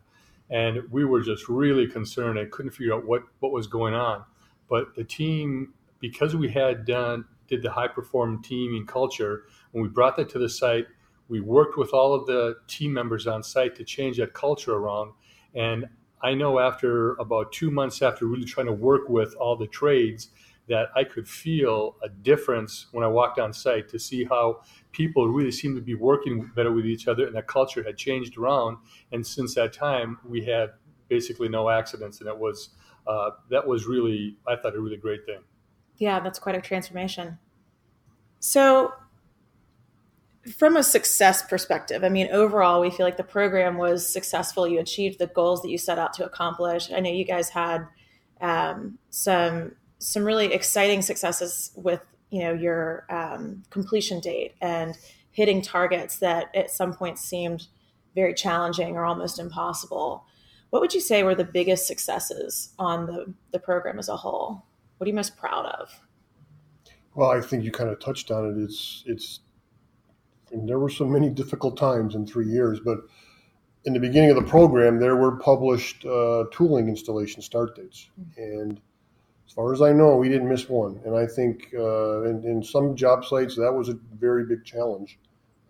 and 0.52 0.82
we 0.92 1.06
were 1.06 1.22
just 1.22 1.48
really 1.48 1.88
concerned 1.88 2.38
and 2.38 2.52
couldn't 2.52 2.72
figure 2.72 2.94
out 2.94 3.06
what 3.06 3.24
what 3.40 3.52
was 3.52 3.66
going 3.68 3.94
on. 3.94 4.24
But 4.70 4.94
the 4.96 5.04
team, 5.04 5.74
because 6.00 6.36
we 6.36 6.50
had 6.50 6.86
done 6.86 7.26
did 7.48 7.64
the 7.64 7.72
high 7.72 7.88
performing 7.88 8.42
teaming 8.42 8.86
culture, 8.86 9.44
when 9.72 9.82
we 9.82 9.90
brought 9.90 10.16
that 10.18 10.30
to 10.30 10.40
the 10.40 10.50
site, 10.50 10.88
we 11.30 11.40
worked 11.40 11.78
with 11.78 11.94
all 11.94 12.14
of 12.14 12.26
the 12.28 12.58
team 12.68 12.94
members 12.94 13.28
on 13.28 13.44
site 13.44 13.76
to 13.76 13.84
change 13.84 14.18
that 14.18 14.34
culture 14.34 14.74
around. 14.74 15.12
And 15.56 15.86
I 16.24 16.34
know 16.34 16.60
after 16.60 17.14
about 17.16 17.52
two 17.52 17.72
months 17.72 18.02
after 18.02 18.26
really 18.26 18.46
trying 18.46 18.68
to 18.68 18.74
work 18.74 19.10
with 19.10 19.36
all 19.36 19.56
the 19.56 19.68
trades, 19.68 20.30
that 20.68 20.90
I 20.96 21.04
could 21.04 21.28
feel 21.28 21.98
a 22.02 22.08
difference 22.08 22.88
when 22.92 23.04
I 23.04 23.08
walked 23.08 23.40
on 23.40 23.52
site 23.52 23.90
to 23.90 24.00
see 24.00 24.24
how 24.24 24.62
people 24.92 25.28
really 25.28 25.52
seemed 25.52 25.76
to 25.76 25.82
be 25.82 25.96
working 25.96 26.50
better 26.56 26.72
with 26.72 26.86
each 26.86 27.08
other 27.08 27.26
and 27.26 27.36
the 27.36 27.42
culture 27.42 27.84
had 27.84 27.98
changed 27.98 28.38
around. 28.38 28.78
And 29.12 29.26
since 29.26 29.56
that 29.56 29.74
time, 29.74 30.20
we 30.26 30.46
had 30.46 30.70
basically 31.10 31.50
no 31.50 31.70
accidents. 31.70 32.22
And 32.22 32.30
it 32.30 32.38
was, 32.38 32.70
uh, 33.06 33.32
that 33.50 33.68
was 33.68 33.86
really, 33.86 34.38
I 34.48 34.56
thought, 34.56 34.76
a 34.76 34.80
really 34.80 34.98
great 34.98 35.26
thing. 35.26 35.42
Yeah, 35.98 36.20
that's 36.20 36.40
quite 36.40 36.56
a 36.56 36.62
transformation. 36.62 37.38
So, 38.40 38.94
from 40.50 40.76
a 40.76 40.84
success 40.84 41.44
perspective, 41.44 42.04
I 42.04 42.10
mean, 42.10 42.30
overall, 42.32 42.82
we 42.82 42.90
feel 42.90 43.06
like 43.06 43.18
the 43.18 43.24
program 43.24 43.78
was 43.78 44.12
successful. 44.12 44.68
You 44.68 44.80
achieved 44.80 45.20
the 45.20 45.28
goals 45.28 45.62
that 45.62 45.70
you 45.70 45.78
set 45.78 46.00
out 46.00 46.14
to 46.14 46.26
accomplish. 46.26 46.92
I 46.92 47.00
know 47.00 47.12
you 47.12 47.26
guys 47.26 47.50
had 47.50 47.88
um, 48.40 48.98
some 49.10 49.74
some 50.00 50.24
really 50.24 50.52
exciting 50.52 51.04
successes 51.04 51.72
with 51.76 52.02
you 52.32 52.42
know 52.44 52.54
your 52.54 53.06
um, 53.10 53.64
completion 53.70 54.20
date 54.20 54.56
and 54.62 54.98
hitting 55.32 55.62
targets 55.62 56.18
that 56.18 56.54
at 56.56 56.72
some 56.72 56.94
point 56.94 57.20
seemed 57.20 57.68
very 58.16 58.34
challenging 58.34 58.96
or 58.96 59.06
almost 59.06 59.40
impossible. 59.40 60.26
What 60.72 60.82
would 60.82 60.94
you 60.94 61.02
say 61.02 61.24
were 61.24 61.36
the 61.36 61.44
biggest 61.44 61.86
successes 61.86 62.74
on 62.80 63.06
the, 63.06 63.34
the 63.52 63.60
program 63.60 64.00
as 64.00 64.10
a 64.10 64.18
whole? 64.18 64.66
What 64.98 65.06
are 65.06 65.10
you 65.10 65.16
most 65.16 65.38
proud 65.38 65.66
of? 65.66 65.90
Well, 67.14 67.30
I 67.30 67.42
think 67.42 67.64
you 67.64 67.72
kind 67.72 67.90
of 67.90 68.00
touched 68.00 68.32
on 68.32 68.50
it. 68.50 68.64
It's 68.64 69.04
it's 69.06 69.40
there 70.52 70.80
were 70.80 70.90
so 70.90 71.06
many 71.06 71.30
difficult 71.30 71.78
times 71.78 72.16
in 72.16 72.26
three 72.26 72.48
years, 72.48 72.80
but 72.80 73.00
in 73.86 73.94
the 73.94 74.00
beginning 74.00 74.30
of 74.30 74.36
the 74.36 74.50
program, 74.50 75.00
there 75.00 75.16
were 75.16 75.38
published 75.38 76.06
uh, 76.06 76.46
tooling 76.52 76.88
installation 76.88 77.42
start 77.42 77.76
dates, 77.76 78.10
and 78.38 78.80
as 79.48 79.54
far 79.54 79.74
as 79.74 79.82
I 79.82 79.92
know, 79.92 80.16
we 80.16 80.30
didn't 80.30 80.48
miss 80.48 80.70
one. 80.70 81.02
And 81.04 81.16
I 81.16 81.26
think 81.26 81.74
uh, 81.74 82.24
in, 82.24 82.44
in, 82.46 82.64
some 82.64 82.96
job 82.96 83.26
sites 83.26 83.56
that 83.58 83.74
was 83.74 83.90
a 83.90 83.98
very 84.18 84.46
big 84.46 84.64
challenge. 84.64 85.20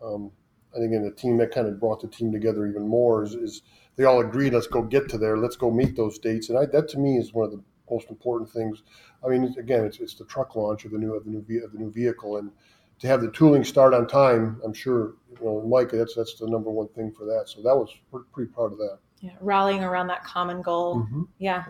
Um, 0.04 0.32
I 0.76 0.80
think 0.80 0.94
in 0.94 1.04
the 1.04 1.12
team 1.12 1.38
that 1.38 1.52
kind 1.52 1.68
of 1.68 1.80
brought 1.80 2.02
the 2.02 2.08
team 2.08 2.32
together 2.32 2.68
even 2.68 2.88
more 2.88 3.24
is, 3.24 3.34
is, 3.34 3.62
they 3.96 4.04
all 4.04 4.22
agreed, 4.22 4.54
let's 4.54 4.68
go 4.68 4.82
get 4.82 5.10
to 5.10 5.18
there, 5.18 5.38
let's 5.38 5.56
go 5.56 5.72
meet 5.72 5.96
those 5.96 6.20
dates, 6.20 6.50
and 6.50 6.58
I, 6.58 6.66
that 6.68 6.90
to 6.90 7.00
me 7.00 7.18
is 7.18 7.34
one 7.34 7.46
of 7.46 7.52
the 7.52 7.64
most 7.90 8.10
important 8.10 8.50
things. 8.50 8.84
I 9.24 9.30
mean, 9.30 9.54
again, 9.58 9.84
it's, 9.84 10.00
it's 10.00 10.14
the 10.14 10.26
truck 10.26 10.56
launch 10.56 10.86
of 10.86 10.92
the 10.92 10.98
new 10.98 11.14
of 11.16 11.26
the 11.26 11.32
new 11.32 11.64
of 11.64 11.72
the 11.72 11.80
new 11.80 11.92
vehicle, 11.92 12.38
and 12.38 12.52
to 13.02 13.08
have 13.08 13.22
the 13.22 13.32
tooling 13.32 13.64
start 13.64 13.94
on 13.94 14.08
time, 14.08 14.62
I'm 14.64 14.74
sure 14.74 15.16
you 15.40 15.46
know, 15.46 15.62
Mike, 15.68 15.90
that's 15.92 16.16
that's 16.16 16.36
the 16.36 16.48
number 16.48 16.70
one 16.70 16.88
thing 16.90 17.12
for 17.12 17.26
that. 17.26 17.50
So 17.50 17.62
that 17.64 17.76
was 17.76 17.90
we're 18.12 18.22
pretty 18.32 18.52
proud 18.52 18.72
of 18.72 18.78
that. 18.78 19.00
Yeah, 19.22 19.32
rallying 19.42 19.84
around 19.84 20.08
that 20.08 20.24
common 20.24 20.62
goal. 20.62 20.98
Mm-hmm. 20.98 21.24
Yeah. 21.40 21.64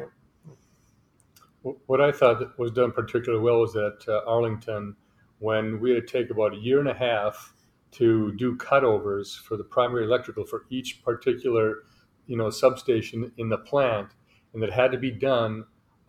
What 1.86 2.02
I 2.02 2.12
thought 2.12 2.58
was 2.58 2.72
done 2.72 2.92
particularly 2.92 3.44
well 3.44 3.60
was 3.60 3.72
that 3.74 4.04
uh, 4.08 4.22
Arlington, 4.28 4.96
when 5.40 5.80
we 5.80 5.92
had 5.92 6.08
to 6.08 6.12
take 6.12 6.32
about 6.32 6.54
a 6.54 6.58
year 6.58 6.80
and 6.80 6.90
a 6.90 6.94
half 6.94 7.54
to 7.92 8.34
do 8.34 8.58
cutovers 8.58 9.38
for 9.38 9.58
the 9.58 9.64
primary 9.64 10.06
electrical 10.06 10.44
for 10.44 10.66
each 10.70 11.04
particular, 11.04 11.84
you 12.26 12.36
know, 12.36 12.50
substation 12.50 13.32
in 13.38 13.48
the 13.48 13.60
plant, 13.60 14.10
and 14.54 14.64
that 14.64 14.72
had 14.72 14.92
to 14.92 14.98
be 14.98 15.12
done 15.12 15.64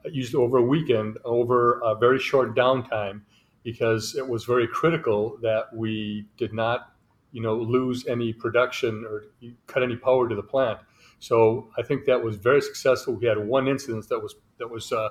uh, 0.05 0.09
used 0.09 0.35
over 0.35 0.57
a 0.57 0.63
weekend, 0.63 1.19
over 1.25 1.81
a 1.85 1.95
very 1.95 2.19
short 2.19 2.57
downtime 2.57 3.21
because 3.63 4.15
it 4.17 4.27
was 4.27 4.45
very 4.45 4.67
critical 4.67 5.39
that 5.43 5.67
we 5.73 6.27
did 6.37 6.53
not, 6.53 6.93
you 7.33 7.41
know, 7.41 7.57
lose 7.57 8.07
any 8.07 8.33
production 8.33 9.05
or 9.09 9.25
cut 9.67 9.83
any 9.83 9.97
power 9.97 10.29
to 10.29 10.35
the 10.35 10.43
plant. 10.43 10.79
So 11.19 11.69
I 11.79 11.83
think 11.83 12.05
that 12.07 12.23
was 12.23 12.37
very 12.37 12.61
successful. 12.61 13.15
We 13.15 13.27
had 13.27 13.39
one 13.39 13.69
incident 13.69 14.09
that 14.09 14.21
was 14.21 14.35
that 14.59 14.69
was 14.69 14.93
uh, 14.93 15.09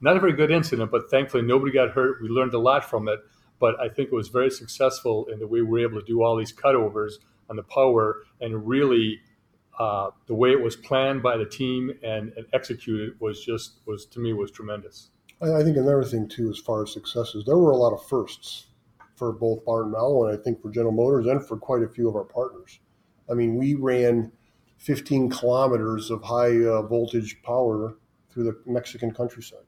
not 0.00 0.16
a 0.16 0.20
very 0.20 0.32
good 0.32 0.50
incident, 0.50 0.90
but 0.90 1.10
thankfully 1.10 1.44
nobody 1.44 1.72
got 1.72 1.90
hurt. 1.90 2.20
We 2.20 2.28
learned 2.28 2.54
a 2.54 2.58
lot 2.58 2.84
from 2.84 3.08
it. 3.08 3.20
But 3.60 3.78
I 3.80 3.88
think 3.88 4.08
it 4.08 4.14
was 4.14 4.26
very 4.26 4.50
successful 4.50 5.26
in 5.32 5.38
the 5.38 5.46
way 5.46 5.60
we 5.60 5.68
were 5.68 5.78
able 5.78 6.00
to 6.00 6.04
do 6.04 6.20
all 6.20 6.36
these 6.36 6.52
cutovers 6.52 7.12
on 7.48 7.54
the 7.54 7.62
power 7.62 8.24
and 8.40 8.66
really 8.66 9.20
uh, 9.78 10.10
the 10.26 10.34
way 10.34 10.50
it 10.50 10.60
was 10.60 10.74
planned 10.74 11.22
by 11.22 11.36
the 11.36 11.46
team 11.46 11.92
and, 12.02 12.32
and 12.36 12.44
executed 12.52 13.14
was 13.20 13.44
just 13.44 13.78
was 13.86 14.04
to 14.06 14.18
me 14.18 14.32
was 14.32 14.50
tremendous. 14.50 15.10
I 15.42 15.64
think 15.64 15.76
another 15.76 16.04
thing 16.04 16.28
too, 16.28 16.50
as 16.50 16.58
far 16.58 16.84
as 16.84 16.92
successes, 16.92 17.44
there 17.44 17.58
were 17.58 17.72
a 17.72 17.76
lot 17.76 17.92
of 17.92 18.06
firsts 18.06 18.66
for 19.16 19.32
both 19.32 19.64
Barton 19.64 19.92
Malow 19.92 20.28
and 20.28 20.38
I 20.38 20.42
think 20.42 20.62
for 20.62 20.70
General 20.70 20.92
Motors 20.92 21.26
and 21.26 21.44
for 21.44 21.56
quite 21.56 21.82
a 21.82 21.88
few 21.88 22.08
of 22.08 22.14
our 22.14 22.24
partners. 22.24 22.78
I 23.28 23.34
mean, 23.34 23.56
we 23.56 23.74
ran 23.74 24.30
15 24.78 25.30
kilometers 25.30 26.10
of 26.10 26.22
high 26.22 26.64
uh, 26.64 26.82
voltage 26.82 27.42
power 27.42 27.96
through 28.30 28.44
the 28.44 28.56
Mexican 28.66 29.12
countryside. 29.12 29.66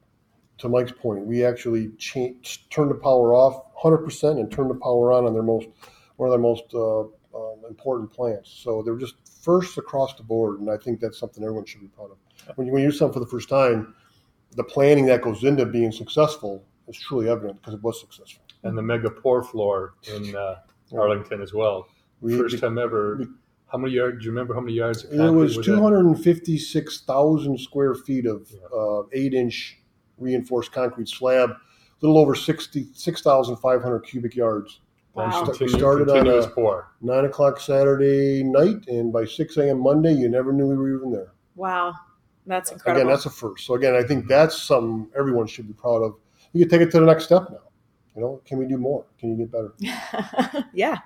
To 0.59 0.69
Mike's 0.69 0.93
point, 0.93 1.26
we 1.26 1.45
actually 1.45 1.88
changed, 1.99 2.71
turned 2.71 2.93
the 2.93 2.95
power 2.95 3.35
off 3.35 3.75
100% 3.83 4.38
and 4.38 4.50
turned 4.50 4.71
the 4.71 4.75
power 4.75 5.12
on 5.12 5.26
on 5.26 5.33
their 5.33 5.43
most 5.43 5.69
one 6.16 6.28
of 6.28 6.33
their 6.33 6.40
most 6.40 6.73
uh, 6.73 7.00
um, 7.00 7.64
important 7.69 8.12
plants. 8.12 8.49
So 8.62 8.81
they're 8.83 8.97
just 8.97 9.16
first 9.43 9.76
across 9.78 10.14
the 10.14 10.23
board, 10.23 10.61
and 10.61 10.71
I 10.71 10.76
think 10.76 11.00
that's 11.00 11.19
something 11.19 11.43
everyone 11.43 11.64
should 11.64 11.81
be 11.81 11.88
proud 11.88 12.12
of. 12.12 12.57
When 12.57 12.69
you, 12.69 12.73
when 12.73 12.83
you 12.83 12.90
do 12.90 12.97
something 12.97 13.14
for 13.14 13.21
the 13.21 13.31
first 13.31 13.49
time, 13.49 13.95
the 14.54 14.64
planning 14.64 15.06
that 15.06 15.23
goes 15.23 15.44
into 15.44 15.66
being 15.66 15.92
successful 15.92 16.64
is 16.88 16.99
truly 16.99 17.28
evident 17.28 17.61
because 17.61 17.75
it 17.75 17.82
was 17.82 18.00
successful. 18.00 18.44
And 18.62 18.76
the 18.76 18.82
mega 18.82 19.11
pour 19.11 19.42
floor 19.42 19.94
in 20.14 20.34
uh, 20.34 20.56
Arlington 20.92 21.42
as 21.42 21.52
well. 21.52 21.87
We, 22.20 22.38
First 22.38 22.58
time 22.61 22.78
ever. 22.78 23.16
We, 23.16 23.26
how 23.70 23.78
many 23.78 23.94
yards? 23.94 24.18
Do 24.18 24.25
you 24.25 24.30
remember 24.30 24.54
how 24.54 24.61
many 24.61 24.75
yards? 24.75 25.04
It 25.04 25.18
was, 25.18 25.56
was 25.56 25.66
256,000 25.66 27.58
square 27.58 27.94
feet 27.94 28.26
of 28.26 28.49
yeah. 28.50 28.78
uh, 28.78 29.02
eight 29.12 29.34
inch 29.34 29.80
reinforced 30.16 30.73
concrete 30.73 31.08
slab, 31.08 31.50
a 31.50 31.56
little 32.00 32.18
over 32.18 32.34
6,500 32.34 34.00
cubic 34.00 34.37
yards. 34.37 34.80
Wow. 35.14 35.49
We 35.61 35.68
started 35.68 36.08
on 36.08 36.26
a 36.26 36.49
pour. 36.49 36.92
nine 37.00 37.25
o'clock 37.25 37.61
Saturday 37.61 38.42
night, 38.42 38.88
and 38.88 39.12
by 39.12 39.25
6 39.25 39.56
a.m. 39.58 39.80
Monday, 39.80 40.12
you 40.12 40.28
never 40.28 40.52
knew 40.52 40.66
we 40.66 40.76
were 40.76 40.96
even 40.96 41.12
there. 41.12 41.32
Wow. 41.54 41.94
That's 42.46 42.70
incredible. 42.70 43.02
Again, 43.02 43.12
that's 43.12 43.26
a 43.26 43.30
first. 43.30 43.66
So 43.66 43.74
again, 43.74 43.94
I 43.94 44.02
think 44.02 44.28
that's 44.28 44.60
something 44.60 45.08
everyone 45.16 45.46
should 45.46 45.66
be 45.66 45.72
proud 45.72 46.02
of. 46.02 46.16
You 46.52 46.66
can 46.66 46.78
take 46.78 46.86
it 46.86 46.90
to 46.92 47.00
the 47.00 47.06
next 47.06 47.24
step 47.24 47.48
now. 47.50 47.58
You 48.14 48.22
know, 48.22 48.40
can 48.44 48.58
we 48.58 48.66
do 48.66 48.76
more? 48.76 49.04
Can 49.18 49.30
you 49.30 49.36
get 49.36 49.50
better? 49.50 50.66
yeah. 50.74 50.98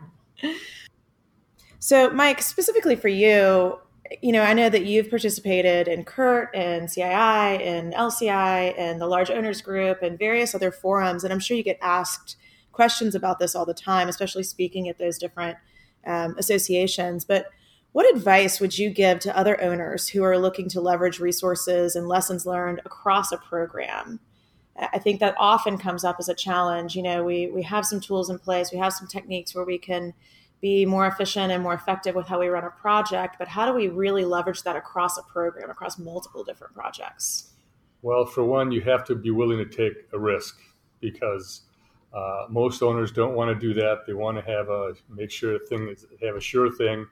So, 1.79 2.11
Mike, 2.11 2.43
specifically 2.43 2.97
for 2.97 3.09
you, 3.09 3.79
you 4.21 4.33
know, 4.33 4.43
I 4.43 4.53
know 4.53 4.69
that 4.69 4.85
you've 4.85 5.09
participated 5.09 5.89
in 5.89 6.05
CURT 6.05 6.51
and 6.55 6.89
CII 6.89 7.67
and 7.67 7.95
LCI 7.95 8.75
and 8.77 9.01
the 9.01 9.07
large 9.07 9.31
owners 9.31 9.61
group 9.63 10.03
and 10.03 10.19
various 10.19 10.55
other 10.55 10.71
forums, 10.71 11.25
and 11.25 11.33
I'm 11.33 11.41
sure 11.41 11.57
you 11.57 11.63
get 11.63 11.79
asked 11.81 12.37
questions 12.73 13.15
about 13.15 13.39
this 13.39 13.55
all 13.55 13.67
the 13.67 13.75
time, 13.75 14.09
especially 14.09 14.43
speaking 14.43 14.89
at 14.89 14.99
those 14.99 15.19
different 15.19 15.59
um, 16.07 16.35
associations. 16.39 17.25
But 17.25 17.47
what 17.93 18.15
advice 18.15 18.61
would 18.61 18.77
you 18.77 18.91
give 18.91 19.19
to 19.21 19.37
other 19.37 19.61
owners 19.61 20.09
who 20.09 20.23
are 20.23 20.39
looking 20.39 20.69
to 20.71 20.81
leverage 20.81 21.21
resources 21.21 21.97
and 21.97 22.07
lessons 22.07 22.47
learned 22.47 22.81
across 22.85 23.33
a 23.33 23.39
program? 23.39 24.21
I 24.77 24.99
think 24.99 25.21
that 25.21 25.35
often 25.39 25.79
comes 25.79 26.05
up 26.05 26.17
as 26.19 26.29
a 26.29 26.35
challenge. 26.35 26.95
You 26.95 27.03
know, 27.03 27.25
we 27.25 27.49
we 27.49 27.63
have 27.63 27.85
some 27.85 28.01
tools 28.01 28.31
in 28.31 28.39
place, 28.39 28.71
we 28.71 28.79
have 28.79 28.93
some 28.93 29.09
techniques 29.09 29.55
where 29.55 29.65
we 29.65 29.79
can 29.79 30.15
be 30.61 30.85
more 30.85 31.07
efficient 31.07 31.53
and 31.53 31.63
more 31.63 31.75
effective 31.75 32.15
with 32.15 32.27
how 32.27 32.41
we 32.41 32.49
run 32.49 32.65
a 32.65 32.71
project, 32.71 33.37
but 33.39 33.49
how 33.49 33.67
do 33.67 33.73
we 33.73 33.89
really 33.89 34.25
leverage 34.25 34.63
that 34.65 34.77
across 34.77 35.17
a 35.17 35.23
program, 35.23 35.71
across 35.71 35.99
multiple 35.99 36.43
different 36.43 36.75
projects? 36.75 37.53
Well, 38.03 38.25
for 38.25 38.45
one, 38.45 38.73
you 38.73 38.81
have 38.83 39.05
to 39.05 39.15
be 39.15 39.31
willing 39.31 39.59
to 39.59 39.65
take 39.65 39.95
a 40.13 40.19
risk 40.19 40.61
because 41.01 41.63
uh, 42.13 42.47
most 42.49 42.83
owners 42.83 43.13
don't 43.13 43.35
want 43.35 43.49
to 43.49 43.67
do 43.67 43.75
that. 43.75 44.01
They 44.07 44.15
want 44.15 44.37
to 44.39 44.51
have 44.51 44.69
a 44.69 44.95
make 45.09 45.31
sure 45.31 45.59
thing 45.59 45.95
have 46.23 46.37
a 46.37 46.41
sure 46.41 46.71
thing 46.71 47.07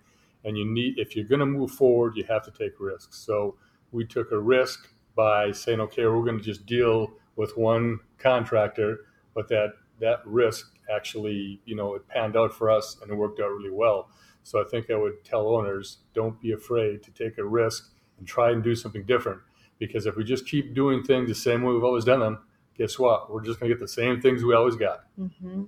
and 0.47 0.57
you 0.57 0.65
need 0.65 0.95
if 0.99 1.15
you're 1.15 1.27
going 1.27 1.41
to 1.41 1.47
move 1.47 1.71
forward 1.71 2.17
you 2.17 2.25
have 2.25 2.43
to 2.45 2.51
take 2.51 2.81
risks. 2.81 3.19
So 3.19 3.57
we 3.93 4.07
took 4.07 4.33
a 4.33 4.39
risk 4.39 4.89
by 5.15 5.53
saying 5.53 5.81
okay 5.81 6.07
we're 6.07 6.25
going 6.25 6.39
to 6.39 6.45
just 6.45 6.65
deal 6.65 7.13
with 7.37 7.57
one 7.57 8.01
contractor 8.19 9.01
but 9.35 9.49
that 9.49 9.73
that 10.01 10.21
risk 10.25 10.73
actually 10.95 11.61
you 11.67 11.77
know 11.77 11.95
it 11.95 12.09
panned 12.09 12.37
out 12.37 12.55
for 12.55 12.71
us 12.71 12.97
and 13.03 13.11
it 13.11 13.15
worked 13.15 13.41
out 13.41 13.51
really 13.51 13.71
well. 13.71 14.09
So 14.43 14.61
i 14.61 14.65
think 14.65 14.91
i 14.91 14.97
would 14.97 15.25
tell 15.25 15.49
owners 15.49 15.99
don't 16.15 16.41
be 16.41 16.53
afraid 16.53 17.03
to 17.03 17.11
take 17.11 17.37
a 17.37 17.45
risk 17.45 17.91
and 18.19 18.27
try 18.27 18.51
and 18.53 18.63
do 18.63 18.75
something 18.75 19.05
different. 19.05 19.41
Because 19.79 20.07
if 20.07 20.17
we 20.17 20.25
just 20.25 20.47
keep 20.47 20.75
doing 20.75 21.03
things 21.03 21.29
the 21.29 21.35
same 21.35 21.63
way 21.63 21.75
we've 21.75 21.85
always 21.85 22.07
done 22.07 22.21
them 22.21 22.39
guess 22.79 22.99
what? 22.99 23.31
We're 23.33 23.43
just 23.43 23.59
going 23.59 23.71
to 23.71 23.75
get 23.75 23.81
the 23.81 23.89
same 23.89 24.21
things 24.21 24.45
we 24.45 24.55
always 24.55 24.77
got. 24.77 25.05
Mm-hmm. 25.19 25.65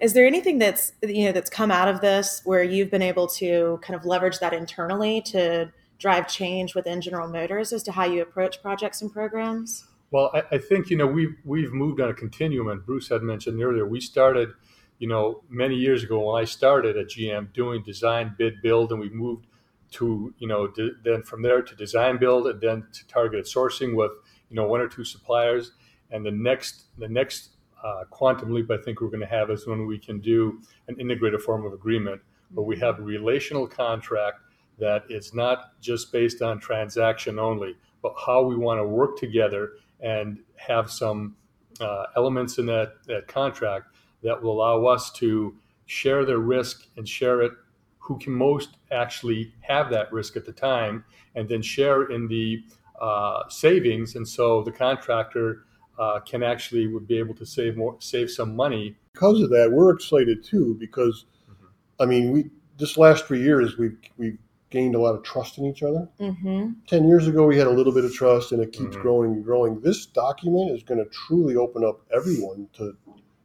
Is 0.00 0.14
there 0.14 0.26
anything 0.26 0.58
that's 0.58 0.92
you 1.02 1.26
know 1.26 1.32
that's 1.32 1.50
come 1.50 1.70
out 1.70 1.88
of 1.88 2.00
this 2.00 2.40
where 2.44 2.62
you've 2.62 2.90
been 2.90 3.02
able 3.02 3.26
to 3.28 3.78
kind 3.82 3.98
of 3.98 4.04
leverage 4.04 4.38
that 4.40 4.52
internally 4.52 5.20
to 5.22 5.72
drive 5.98 6.26
change 6.26 6.74
within 6.74 7.00
General 7.00 7.28
Motors 7.28 7.72
as 7.72 7.82
to 7.84 7.92
how 7.92 8.04
you 8.04 8.22
approach 8.22 8.60
projects 8.60 9.00
and 9.00 9.12
programs? 9.12 9.86
Well, 10.10 10.30
I, 10.34 10.42
I 10.56 10.58
think 10.58 10.90
you 10.90 10.96
know 10.96 11.06
we've 11.06 11.36
we've 11.44 11.72
moved 11.72 12.00
on 12.00 12.10
a 12.10 12.14
continuum, 12.14 12.68
and 12.68 12.84
Bruce 12.84 13.08
had 13.08 13.22
mentioned 13.22 13.62
earlier 13.62 13.86
we 13.86 14.00
started, 14.00 14.50
you 14.98 15.08
know, 15.08 15.42
many 15.48 15.76
years 15.76 16.04
ago 16.04 16.32
when 16.32 16.42
I 16.42 16.44
started 16.44 16.96
at 16.96 17.06
GM 17.06 17.52
doing 17.52 17.82
design, 17.82 18.34
bid, 18.36 18.60
build, 18.62 18.90
and 18.90 19.00
we 19.00 19.08
moved 19.08 19.46
to 19.92 20.34
you 20.38 20.48
know 20.48 20.72
then 21.04 21.22
from 21.22 21.42
there 21.42 21.62
to 21.62 21.74
design, 21.76 22.18
build, 22.18 22.46
and 22.46 22.60
then 22.60 22.86
to 22.92 23.06
targeted 23.06 23.46
sourcing 23.46 23.94
with 23.94 24.12
you 24.50 24.56
know 24.56 24.66
one 24.66 24.80
or 24.80 24.88
two 24.88 25.04
suppliers 25.04 25.72
And 26.10 26.26
the 26.26 26.30
next 26.30 26.84
the 26.98 27.08
next 27.08 27.50
uh, 27.82 28.04
quantum 28.10 28.52
leap 28.52 28.70
I 28.70 28.78
think 28.78 29.00
we're 29.00 29.08
going 29.08 29.20
to 29.20 29.26
have 29.26 29.50
is 29.50 29.66
when 29.66 29.86
we 29.86 29.98
can 29.98 30.20
do 30.20 30.60
an 30.88 30.98
integrated 31.00 31.42
form 31.42 31.64
of 31.64 31.72
agreement 31.72 32.20
where 32.52 32.66
we 32.66 32.78
have 32.78 32.98
a 32.98 33.02
relational 33.02 33.66
contract 33.66 34.40
that 34.78 35.04
is 35.08 35.34
not 35.34 35.80
just 35.80 36.12
based 36.12 36.42
on 36.42 36.58
transaction 36.60 37.38
only, 37.38 37.76
but 38.02 38.14
how 38.26 38.42
we 38.42 38.56
want 38.56 38.78
to 38.80 38.86
work 38.86 39.16
together 39.16 39.72
and 40.00 40.38
have 40.56 40.90
some 40.90 41.36
uh, 41.80 42.04
elements 42.16 42.58
in 42.58 42.66
that, 42.66 42.94
that 43.06 43.26
contract 43.28 43.86
that 44.22 44.40
will 44.40 44.52
allow 44.52 44.84
us 44.86 45.10
to 45.12 45.54
share 45.86 46.24
the 46.24 46.38
risk 46.38 46.86
and 46.96 47.08
share 47.08 47.42
it 47.42 47.52
who 47.98 48.18
can 48.18 48.32
most 48.32 48.76
actually 48.90 49.52
have 49.60 49.90
that 49.90 50.12
risk 50.12 50.36
at 50.36 50.44
the 50.44 50.52
time 50.52 51.04
and 51.34 51.48
then 51.48 51.62
share 51.62 52.10
in 52.10 52.26
the 52.26 52.62
uh, 53.00 53.48
savings. 53.48 54.16
And 54.16 54.26
so 54.26 54.62
the 54.62 54.72
contractor 54.72 55.64
uh, 55.98 56.20
can 56.20 56.42
actually 56.42 56.86
would 56.86 57.06
be 57.06 57.18
able 57.18 57.34
to 57.34 57.46
save 57.46 57.76
more 57.76 57.96
save 58.00 58.30
some 58.30 58.56
money 58.56 58.96
because 59.12 59.40
of 59.40 59.50
that 59.50 59.70
we're 59.70 59.90
excited 59.90 60.42
too 60.42 60.76
because 60.80 61.26
mm-hmm. 61.50 61.66
i 62.02 62.06
mean 62.06 62.32
we 62.32 62.50
this 62.78 62.96
last 62.96 63.26
three 63.26 63.42
years 63.42 63.76
we've 63.78 63.96
we've 64.16 64.38
gained 64.72 64.94
a 64.94 64.98
lot 64.98 65.14
of 65.14 65.22
trust 65.22 65.58
in 65.58 65.66
each 65.66 65.84
other. 65.84 66.08
Mm-hmm. 66.18 66.70
Ten 66.88 67.06
years 67.06 67.28
ago, 67.28 67.46
we 67.46 67.56
had 67.58 67.68
a 67.68 67.70
little 67.70 67.92
bit 67.92 68.04
of 68.04 68.12
trust, 68.12 68.50
and 68.50 68.60
it 68.60 68.72
keeps 68.72 68.94
mm-hmm. 68.94 69.02
growing 69.02 69.32
and 69.34 69.44
growing. 69.44 69.80
This 69.80 70.06
document 70.06 70.72
is 70.72 70.82
going 70.82 70.98
to 70.98 71.08
truly 71.10 71.54
open 71.54 71.84
up 71.84 72.00
everyone 72.12 72.68
to. 72.74 72.96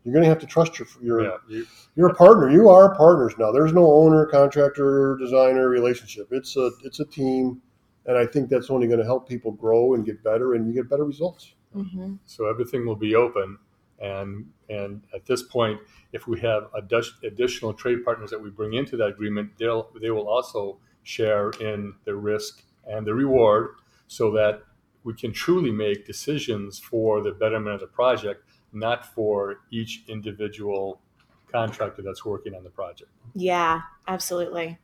You're 0.04 0.14
going 0.14 0.24
to 0.24 0.30
have 0.30 0.40
to 0.40 0.48
trust 0.48 0.80
your 0.80 0.88
your 1.02 1.22
yeah, 1.22 1.38
you, 1.50 1.68
you're 1.96 2.10
a 2.10 2.16
partner. 2.16 2.50
You 2.50 2.70
are 2.70 2.96
partners 2.96 3.34
now. 3.38 3.52
There's 3.52 3.74
no 3.74 3.92
owner, 3.92 4.26
contractor, 4.26 5.18
designer 5.18 5.68
relationship. 5.68 6.30
It's 6.32 6.56
a 6.56 6.72
it's 6.84 7.02
a 7.02 7.06
team, 7.06 7.62
and 8.06 8.18
I 8.18 8.26
think 8.26 8.50
that's 8.50 8.70
only 8.70 8.88
going 8.88 9.00
to 9.00 9.06
help 9.06 9.28
people 9.28 9.52
grow 9.52 9.96
and 9.96 10.06
get 10.06 10.24
better, 10.24 10.54
and 10.54 10.66
you 10.66 10.74
get 10.74 10.90
better 10.90 11.04
results. 11.04 11.54
Mm-hmm. 11.78 12.16
So 12.26 12.50
everything 12.50 12.86
will 12.86 12.96
be 12.96 13.16
open, 13.16 13.58
and 14.00 14.50
and 14.70 15.04
at 15.14 15.26
this 15.26 15.44
point, 15.44 15.80
if 16.12 16.28
we 16.28 16.40
have 16.42 16.68
additional 17.24 17.74
trade 17.74 18.04
partners 18.04 18.30
that 18.32 18.42
we 18.42 18.50
bring 18.50 18.74
into 18.74 18.98
that 18.98 19.08
agreement, 19.08 19.52
they'll 19.58 19.90
they 20.02 20.12
will 20.12 20.28
also 20.28 20.80
share 21.04 21.52
in 21.62 21.94
the 22.06 22.16
risk 22.16 22.64
and 22.86 23.06
the 23.06 23.14
reward 23.14 23.76
so 24.08 24.32
that 24.32 24.64
we 25.04 25.14
can 25.14 25.32
truly 25.32 25.72
make 25.72 26.06
decisions 26.06 26.80
for 26.80 27.22
the 27.22 27.32
betterment 27.32 27.76
of 27.76 27.82
the 27.82 27.88
project, 27.88 28.44
not 28.74 29.06
for 29.06 29.60
each 29.72 30.04
individual 30.08 31.02
contractor 31.50 32.02
that's 32.02 32.26
working 32.26 32.54
on 32.54 32.64
the 32.64 32.70
project. 32.70 33.10
Yeah, 33.34 33.82
absolutely. 34.08 34.78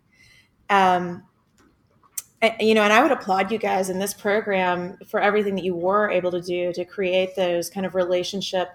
Um, 0.70 1.24
you 2.60 2.74
know, 2.74 2.84
and 2.84 2.92
I 2.92 3.02
would 3.02 3.12
applaud 3.12 3.52
you 3.52 3.58
guys 3.58 3.90
in 3.90 4.00
this 4.00 4.14
program 4.14 4.98
for 5.08 5.20
everything 5.20 5.56
that 5.56 5.64
you 5.64 5.76
were 5.76 6.10
able 6.10 6.32
to 6.32 6.42
do 6.42 6.74
to 6.74 6.84
create 6.84 7.36
those 7.36 7.70
kind 7.70 7.86
of 7.86 7.96
relationship 7.96 8.70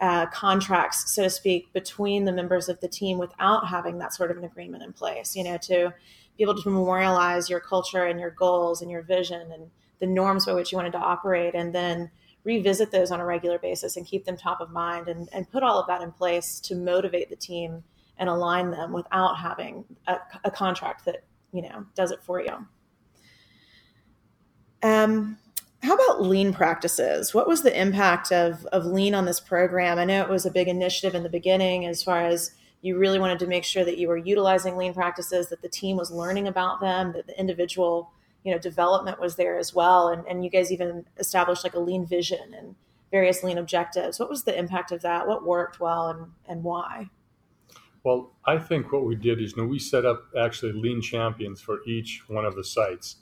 uh, 0.00 0.26
contracts, 0.26 1.14
so 1.14 1.22
to 1.22 1.30
speak, 1.30 1.72
between 1.72 2.24
the 2.24 2.32
members 2.32 2.68
of 2.68 2.80
the 2.80 2.88
team 2.88 3.18
without 3.18 3.68
having 3.68 3.98
that 3.98 4.12
sort 4.12 4.30
of 4.30 4.36
an 4.36 4.44
agreement 4.44 4.82
in 4.82 4.92
place. 4.92 5.36
You 5.36 5.44
know, 5.44 5.56
to 5.58 5.94
be 6.36 6.42
able 6.42 6.60
to 6.60 6.68
memorialize 6.68 7.48
your 7.48 7.60
culture 7.60 8.04
and 8.04 8.18
your 8.18 8.30
goals 8.30 8.82
and 8.82 8.90
your 8.90 9.02
vision 9.02 9.52
and 9.52 9.70
the 10.00 10.06
norms 10.06 10.46
by 10.46 10.52
which 10.52 10.72
you 10.72 10.76
wanted 10.76 10.92
to 10.92 10.98
operate 10.98 11.54
and 11.54 11.74
then 11.74 12.10
revisit 12.42 12.90
those 12.90 13.10
on 13.10 13.20
a 13.20 13.24
regular 13.24 13.58
basis 13.58 13.96
and 13.96 14.06
keep 14.06 14.24
them 14.24 14.36
top 14.36 14.60
of 14.60 14.70
mind 14.70 15.08
and, 15.08 15.28
and 15.32 15.50
put 15.50 15.62
all 15.62 15.78
of 15.78 15.86
that 15.86 16.02
in 16.02 16.10
place 16.10 16.60
to 16.60 16.74
motivate 16.74 17.30
the 17.30 17.36
team 17.36 17.82
and 18.18 18.28
align 18.28 18.70
them 18.70 18.92
without 18.92 19.38
having 19.38 19.84
a, 20.06 20.16
a 20.44 20.50
contract 20.50 21.04
that 21.04 21.24
you 21.52 21.62
know 21.62 21.86
does 21.94 22.10
it 22.10 22.22
for 22.22 22.40
you 22.40 22.66
um, 24.84 25.38
how 25.82 25.94
about 25.94 26.22
lean 26.22 26.52
practices? 26.52 27.34
What 27.34 27.48
was 27.48 27.62
the 27.62 27.78
impact 27.78 28.30
of, 28.30 28.66
of 28.66 28.84
lean 28.84 29.14
on 29.14 29.24
this 29.24 29.40
program? 29.40 29.98
I 29.98 30.04
know 30.04 30.22
it 30.22 30.28
was 30.28 30.44
a 30.44 30.50
big 30.50 30.68
initiative 30.68 31.14
in 31.14 31.22
the 31.22 31.28
beginning 31.28 31.86
as 31.86 32.02
far 32.02 32.22
as 32.24 32.52
you 32.82 32.98
really 32.98 33.18
wanted 33.18 33.38
to 33.38 33.46
make 33.46 33.64
sure 33.64 33.84
that 33.84 33.96
you 33.96 34.08
were 34.08 34.18
utilizing 34.18 34.76
lean 34.76 34.92
practices 34.92 35.48
that 35.48 35.62
the 35.62 35.70
team 35.70 35.96
was 35.96 36.10
learning 36.10 36.46
about 36.46 36.80
them 36.80 37.12
that 37.14 37.26
the 37.26 37.38
individual 37.40 38.12
you 38.44 38.52
know 38.52 38.58
development 38.58 39.18
was 39.18 39.36
there 39.36 39.58
as 39.58 39.74
well. 39.74 40.08
And, 40.08 40.26
and 40.26 40.44
you 40.44 40.50
guys 40.50 40.70
even 40.70 41.06
established 41.18 41.64
like 41.64 41.74
a 41.74 41.80
lean 41.80 42.04
vision 42.04 42.52
and 42.54 42.74
various 43.10 43.42
lean 43.42 43.56
objectives. 43.56 44.20
What 44.20 44.28
was 44.28 44.44
the 44.44 44.56
impact 44.58 44.92
of 44.92 45.00
that? 45.00 45.26
What 45.26 45.46
worked 45.46 45.80
well 45.80 46.08
and, 46.08 46.26
and 46.46 46.62
why? 46.62 47.08
Well 48.02 48.32
i 48.44 48.58
think 48.58 48.92
what 48.92 49.06
we 49.06 49.14
did 49.16 49.40
is 49.40 49.54
you 49.56 49.62
know, 49.62 49.68
we 49.68 49.78
set 49.78 50.04
up 50.04 50.24
actually 50.38 50.72
lean 50.72 51.00
champions 51.00 51.62
for 51.62 51.78
each 51.86 52.22
one 52.28 52.44
of 52.44 52.54
the 52.54 52.64
sites 52.64 53.16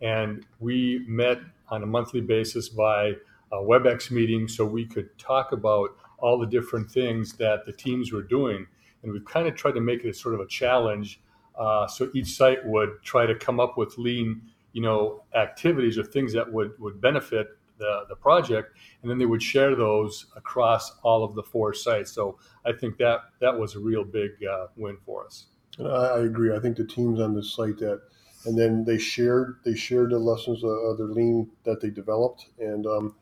and 0.00 0.44
we 0.60 1.04
met 1.08 1.38
on 1.68 1.82
a 1.82 1.86
monthly 1.86 2.20
basis 2.20 2.68
by 2.68 3.12
a 3.52 3.56
webex 3.56 4.10
meeting 4.10 4.48
so 4.48 4.64
we 4.64 4.84
could 4.84 5.16
talk 5.18 5.52
about 5.52 5.90
all 6.18 6.38
the 6.38 6.46
different 6.46 6.90
things 6.90 7.34
that 7.34 7.64
the 7.66 7.72
teams 7.72 8.12
were 8.12 8.22
doing 8.22 8.66
and 9.06 9.12
we've 9.12 9.24
kind 9.24 9.46
of 9.46 9.54
tried 9.54 9.72
to 9.72 9.80
make 9.80 10.04
it 10.04 10.08
a 10.08 10.14
sort 10.14 10.34
of 10.34 10.40
a 10.40 10.46
challenge. 10.46 11.20
Uh, 11.58 11.86
so 11.86 12.10
each 12.14 12.36
site 12.36 12.64
would 12.66 12.90
try 13.02 13.24
to 13.24 13.34
come 13.34 13.60
up 13.60 13.78
with 13.78 13.96
lean, 13.96 14.42
you 14.72 14.82
know, 14.82 15.22
activities 15.34 15.96
or 15.96 16.04
things 16.04 16.32
that 16.32 16.52
would 16.52 16.72
would 16.78 17.00
benefit 17.00 17.48
the 17.78 18.04
the 18.08 18.16
project, 18.16 18.76
and 19.00 19.10
then 19.10 19.18
they 19.18 19.24
would 19.24 19.42
share 19.42 19.74
those 19.74 20.26
across 20.36 20.98
all 21.02 21.24
of 21.24 21.34
the 21.34 21.42
four 21.42 21.72
sites. 21.72 22.12
So 22.12 22.38
I 22.66 22.72
think 22.72 22.98
that 22.98 23.20
that 23.40 23.56
was 23.56 23.76
a 23.76 23.78
real 23.78 24.04
big 24.04 24.32
uh, 24.44 24.66
win 24.76 24.98
for 25.06 25.24
us. 25.24 25.46
I, 25.78 25.82
I 25.82 26.18
agree. 26.24 26.54
I 26.54 26.58
think 26.58 26.76
the 26.76 26.84
teams 26.84 27.20
on 27.20 27.34
the 27.34 27.42
site 27.44 27.78
that, 27.78 28.02
and 28.46 28.58
then 28.58 28.84
they 28.84 28.98
shared 28.98 29.58
they 29.64 29.74
shared 29.74 30.10
the 30.10 30.18
lessons 30.18 30.64
of 30.64 30.96
their 30.96 31.08
lean 31.08 31.50
that 31.64 31.80
they 31.80 31.90
developed, 31.90 32.46
and 32.58 32.86
um, 32.86 33.14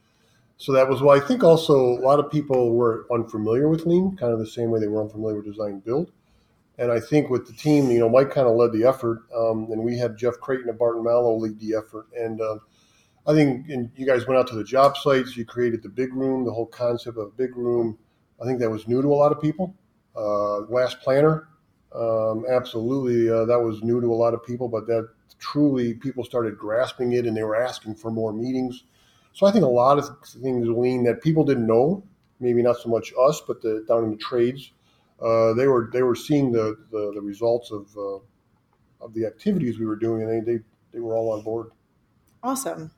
so 0.57 0.73
that 0.73 0.89
was 0.89 1.03
why 1.03 1.17
I 1.17 1.21
think 1.21 1.43
also 1.43 1.75
a 1.75 2.01
lot 2.01 2.21
of 2.21 2.31
people 2.31 2.75
were 2.75 3.07
unfamiliar 3.11 3.69
with 3.69 3.87
lean, 3.87 4.17
kind 4.17 4.33
of 4.33 4.39
the 4.39 4.47
same 4.47 4.71
way 4.71 4.81
they 4.81 4.87
were 4.87 5.03
unfamiliar 5.03 5.37
with 5.37 5.47
design 5.47 5.81
build. 5.81 6.13
And 6.79 6.91
I 6.91 6.99
think 6.99 7.31
with 7.31 7.47
the 7.47 7.53
team, 7.53 7.91
you 7.91 8.01
know, 8.01 8.09
Mike 8.09 8.31
kind 8.31 8.49
of 8.49 8.57
led 8.57 8.73
the 8.73 8.85
effort, 8.85 9.23
um, 9.35 9.69
and 9.71 9.83
we 9.83 9.97
had 9.97 10.17
Jeff 10.17 10.41
Creighton 10.41 10.69
and 10.69 10.79
Barton 10.79 11.05
Malow 11.05 11.39
lead 11.39 11.59
the 11.61 11.75
effort. 11.75 12.07
And 12.17 12.41
uh, 12.41 12.59
I 13.27 13.33
think 13.33 13.69
and 13.69 13.91
you 13.97 14.07
guys 14.07 14.27
went 14.27 14.39
out 14.39 14.47
to 14.49 14.57
the 14.57 14.65
job 14.65 14.97
sites, 14.97 15.37
you 15.37 15.45
created 15.45 15.83
the 15.83 15.89
big 15.89 16.13
room, 16.15 16.45
the 16.45 16.53
whole 16.53 16.67
concept 16.67 17.17
of 17.17 17.37
big 17.37 17.57
room. 17.57 17.99
I 18.43 18.45
think 18.45 18.59
that 18.61 18.71
was 18.71 18.89
new 18.89 19.01
to 19.03 19.09
a 19.09 19.15
lot 19.15 19.33
of 19.33 19.41
people. 19.41 19.75
Uh, 20.17 20.61
last 20.63 21.01
planner, 21.01 21.49
um, 21.95 22.45
absolutely, 22.49 23.31
uh, 23.31 23.45
that 23.45 23.61
was 23.61 23.83
new 23.83 24.01
to 24.01 24.13
a 24.13 24.15
lot 24.15 24.35
of 24.35 24.45
people, 24.45 24.69
but 24.69 24.87
that 24.87 25.09
truly 25.39 25.95
people 25.95 26.25
started 26.25 26.59
grasping 26.59 27.13
it 27.13 27.27
and 27.27 27.37
they 27.37 27.43
were 27.43 27.57
asking 27.57 27.95
for 27.95 28.11
more 28.11 28.33
meetings. 28.33 28.85
So 29.33 29.47
I 29.47 29.53
think 29.53 29.65
a 29.65 29.69
lot 29.69 29.99
of 29.99 30.09
things 30.27 30.69
lean 30.69 31.05
that 31.05 31.23
people 31.23 31.45
didn't 31.45 31.67
know, 31.67 32.05
maybe 32.41 32.63
not 32.63 32.79
so 32.79 32.89
much 32.89 33.13
us, 33.21 33.43
but 33.47 33.61
the, 33.63 33.85
down 33.89 34.05
in 34.05 34.11
the 34.11 34.17
trades, 34.17 34.73
uh, 35.21 35.55
they 35.55 35.67
were 35.67 35.91
they 35.93 36.03
were 36.03 36.15
seeing 36.15 36.53
the 36.53 36.77
the, 36.91 37.13
the 37.15 37.21
results 37.21 37.71
of 37.71 37.89
uh, 37.97 38.19
of 39.05 39.15
the 39.15 39.27
activities 39.27 39.79
we 39.79 39.87
were 39.87 39.97
doing, 39.97 40.23
and 40.23 40.47
they, 40.47 40.53
they 40.53 40.63
they 40.93 41.01
were 41.01 41.17
all 41.17 41.33
on 41.33 41.43
board. 41.43 41.71
Awesome. 42.43 42.91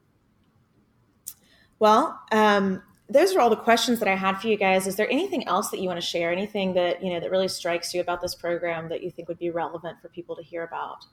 Well, 1.78 2.20
um, 2.32 2.82
those 3.08 3.34
are 3.34 3.40
all 3.40 3.50
the 3.50 3.56
questions 3.56 3.98
that 4.00 4.08
I 4.08 4.16
had 4.16 4.40
for 4.40 4.48
you 4.48 4.56
guys. 4.56 4.86
Is 4.86 4.96
there 4.96 5.10
anything 5.10 5.46
else 5.46 5.70
that 5.70 5.80
you 5.80 5.88
want 5.88 6.00
to 6.00 6.06
share? 6.06 6.32
Anything 6.32 6.74
that 6.74 7.02
you 7.02 7.12
know 7.12 7.20
that 7.20 7.30
really 7.30 7.48
strikes 7.48 7.94
you 7.94 8.00
about 8.00 8.20
this 8.20 8.34
program 8.34 8.88
that 8.88 9.02
you 9.02 9.10
think 9.10 9.28
would 9.28 9.38
be 9.38 9.50
relevant 9.50 10.00
for 10.00 10.08
people 10.08 10.36
to 10.36 10.42
hear 10.42 10.64
about? 10.64 11.04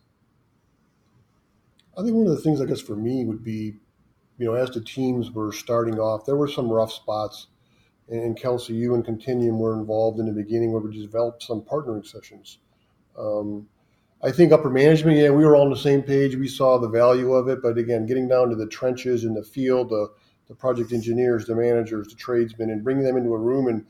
I 1.97 2.01
think 2.01 2.15
one 2.15 2.27
of 2.27 2.36
the 2.36 2.41
things, 2.41 2.62
I 2.62 2.65
guess, 2.65 2.82
for 2.82 2.95
me 2.95 3.25
would 3.25 3.43
be 3.43 3.75
you 4.38 4.45
know, 4.45 4.53
as 4.56 4.71
the 4.71 4.82
teams 4.82 5.32
were 5.32 5.51
starting 5.51 5.99
off, 5.99 6.25
there 6.25 6.36
were 6.36 6.47
some 6.47 6.69
rough 6.69 6.91
spots. 6.91 7.47
And 8.10 8.36
Kelsey, 8.36 8.73
you 8.73 8.95
and 8.95 9.06
Continuum 9.06 9.60
were 9.60 9.79
involved 9.79 10.19
in 10.19 10.25
the 10.25 10.34
beginning 10.34 10.71
where 10.71 10.82
we 10.82 10.99
developed 10.99 11.43
some 11.43 11.62
partnering 11.62 12.06
sessions. 12.06 12.58
Um, 13.17 13.67
I 14.21 14.32
think 14.32 14.51
upper 14.51 14.69
management, 14.69 15.17
yeah, 15.17 15.29
we 15.29 15.45
were 15.45 15.56
all 15.56 15.63
on 15.63 15.69
the 15.69 15.77
same 15.77 16.01
page. 16.01 16.36
We 16.36 16.47
saw 16.47 16.77
the 16.77 16.89
value 16.89 17.34
of 17.34 17.47
it. 17.47 17.62
But 17.62 17.77
again, 17.77 18.06
getting 18.06 18.27
down 18.27 18.49
to 18.49 18.56
the 18.56 18.67
trenches 18.67 19.23
in 19.23 19.34
the 19.34 19.43
field, 19.43 19.89
the, 19.89 20.10
the 20.47 20.56
project 20.56 20.91
engineers, 20.91 21.45
the 21.45 21.56
managers, 21.56 22.08
the 22.08 22.15
tradesmen, 22.15 22.69
and 22.69 22.84
bringing 22.84 23.03
them 23.03 23.17
into 23.17 23.34
a 23.34 23.39
room 23.39 23.67
and 23.67 23.86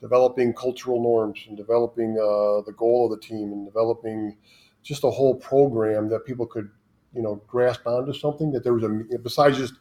developing 0.00 0.52
cultural 0.52 1.02
norms 1.02 1.44
and 1.48 1.56
developing 1.56 2.12
uh, 2.12 2.62
the 2.66 2.74
goal 2.76 3.06
of 3.06 3.18
the 3.18 3.26
team 3.26 3.52
and 3.52 3.66
developing 3.66 4.36
just 4.82 5.04
a 5.04 5.10
whole 5.10 5.34
program 5.34 6.08
that 6.10 6.24
people 6.24 6.46
could, 6.46 6.70
you 7.16 7.22
know, 7.22 7.42
grasp 7.46 7.86
onto 7.86 8.12
something 8.12 8.52
that 8.52 8.62
there 8.62 8.74
was 8.74 8.84
a, 8.84 9.18
besides 9.18 9.56
just 9.56 9.74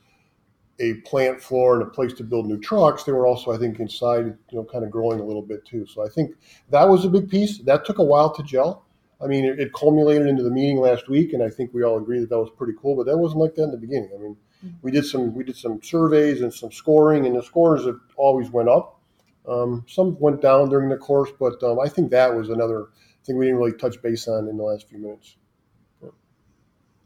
a 0.80 0.96
plant 1.02 1.42
floor 1.42 1.76
and 1.76 1.84
a 1.84 1.90
place 1.90 2.14
to 2.14 2.24
build 2.24 2.48
new 2.48 2.60
trucks, 2.60 3.04
they 3.04 3.12
were 3.12 3.28
also, 3.28 3.52
I 3.52 3.58
think, 3.58 3.80
inside, 3.80 4.26
you 4.26 4.58
know, 4.58 4.64
kind 4.64 4.84
of 4.84 4.92
growing 4.92 5.20
a 5.20 5.24
little 5.24 5.42
bit 5.42 5.66
too. 5.66 5.86
So 5.86 6.06
I 6.06 6.10
think 6.10 6.36
that 6.70 6.86
was 6.86 7.06
a 7.06 7.10
big 7.10 7.30
piece. 7.30 7.60
That 7.60 7.86
took 7.86 8.00
a 8.00 8.04
while 8.04 8.34
to 8.34 8.44
gel. 8.44 8.86
I 9.22 9.28
mean, 9.28 9.46
it, 9.46 9.60
it 9.60 9.74
culminated 9.74 10.28
into 10.28 10.44
the 10.44 10.50
meeting 10.50 10.80
last 10.80 11.08
week, 11.08 11.34
and 11.34 11.42
I 11.42 11.50
think 11.50 11.74
we 11.74 11.84
all 11.84 11.98
agree 11.98 12.20
that 12.20 12.30
that 12.30 12.40
was 12.40 12.50
pretty 12.58 12.74
cool. 12.82 12.96
But 12.96 13.06
that 13.06 13.18
wasn't 13.18 13.42
like 13.42 13.56
that 13.56 13.64
in 13.64 13.72
the 13.72 13.78
beginning. 13.78 14.10
I 14.14 14.22
mean, 14.22 14.38
mm-hmm. 14.66 14.76
we 14.82 14.92
did 14.92 15.06
some 15.06 15.34
we 15.34 15.44
did 15.44 15.56
some 15.56 15.82
surveys 15.82 16.42
and 16.42 16.54
some 16.54 16.72
scoring, 16.72 17.26
and 17.26 17.36
the 17.36 17.44
scores 17.44 17.86
have 17.86 18.00
always 18.18 18.50
went 18.50 18.70
up. 18.70 19.00
Um, 19.48 19.86
some 19.88 20.18
went 20.20 20.42
down 20.42 20.70
during 20.70 20.90
the 20.90 20.98
course, 20.98 21.32
but 21.40 21.62
um, 21.64 21.80
I 21.80 21.88
think 21.88 22.12
that 22.12 22.36
was 22.36 22.50
another 22.50 22.88
thing 23.24 23.38
we 23.38 23.46
didn't 23.46 23.60
really 23.60 23.74
touch 23.74 24.02
base 24.02 24.28
on 24.28 24.48
in 24.48 24.58
the 24.58 24.64
last 24.64 24.90
few 24.90 24.98
minutes. 24.98 25.38